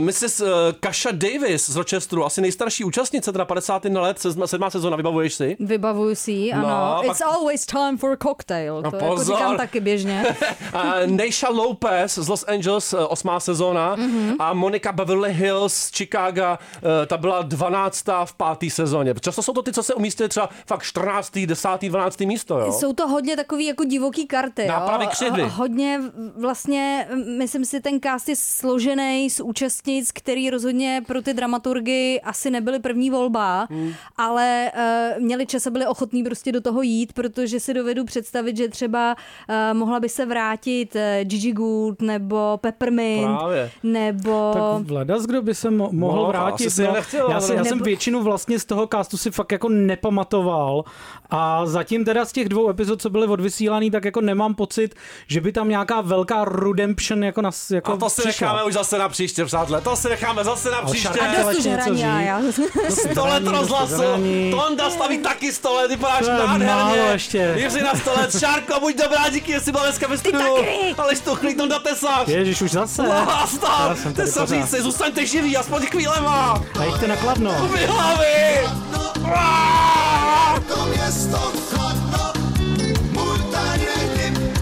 [0.01, 0.41] Mrs.
[0.41, 0.49] Uh,
[0.81, 5.57] Kasha Davis z Rochesteru, asi nejstarší účastnice, teda 51 let, sedma, sedmá sezóna, vybavuješ si?
[5.61, 6.69] Vybavuju si ji, ano.
[6.69, 8.83] No, It's pak- always time for a cocktail.
[8.83, 9.37] No to jako pozor.
[9.37, 10.37] říkám taky běžně.
[10.75, 14.35] uh, Neisha Lopez z Los Angeles, osmá sezóna Mhm.
[14.39, 18.05] a Monika Beverly Hills z Chicaga, uh, ta byla 12.
[18.25, 19.15] v páté sezóně.
[19.21, 22.21] Často jsou to ty, co se umístily třeba fakt 14., 10., 12.
[22.21, 22.73] místo, jo?
[22.73, 24.67] Jsou to hodně takový jako divoký karty.
[24.67, 25.11] Nápravy jo?
[25.11, 25.43] křivdy.
[25.43, 26.01] A Hodně
[26.37, 27.09] vlastně,
[27.39, 32.79] myslím si, ten cast je složený z účastnic, který rozhodně pro ty dramaturgy asi nebyly
[32.79, 33.93] první volba, Hmm.
[34.17, 34.73] ale
[35.17, 38.69] uh, měli čas a byli ochotní prostě do toho jít, protože si dovedu představit, že
[38.69, 39.17] třeba
[39.49, 43.71] uh, mohla by se vrátit uh, Gigi Gould nebo Peppermint Právě.
[43.83, 44.51] nebo...
[44.55, 46.67] Tak Vladas, kdo by se mo- mohl Mohla, vrátit?
[46.67, 46.83] asi si
[47.29, 47.35] nechtěla.
[47.35, 50.85] Já, jsem, já jsem většinu vlastně z toho castu si fakt jako nepamatoval
[51.31, 54.95] a zatím teda z těch dvou epizod, co byly odvysílaný, tak jako nemám pocit,
[55.27, 58.47] že by tam nějaká velká redemption jako, nas, jako A to si přišla.
[58.49, 59.81] necháme už zase na příště, přátelé.
[59.81, 61.09] To si necháme zase na příště.
[61.09, 62.61] Chtěla ještě něco říct.
[63.11, 64.03] Sto let Zraní, rozhlasu.
[64.51, 66.67] Tonda staví taky sto let, vypadáš To nádherně.
[66.67, 67.55] málo ještě.
[67.57, 68.39] Jiři na sto let.
[68.39, 70.57] Šárko, buď dobrá, díky, jestli byla dneska ve studiu.
[70.99, 72.29] Ale štuchlík, Tonda Tesař.
[72.29, 73.03] Ježiš, už zase.
[73.03, 74.57] Lásta, Já jsem ty tady se pořád.
[74.65, 76.65] říci, zůstaňte živí, aspoň chvílema.
[76.81, 77.51] A jděte na Kladno.
[77.87, 78.71] Hlavy.
[80.69, 82.33] To město Kladno,
[83.13, 84.53] můj tajný.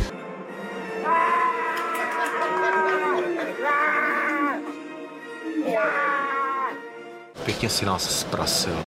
[7.44, 8.76] Pěkně si nás zprasil.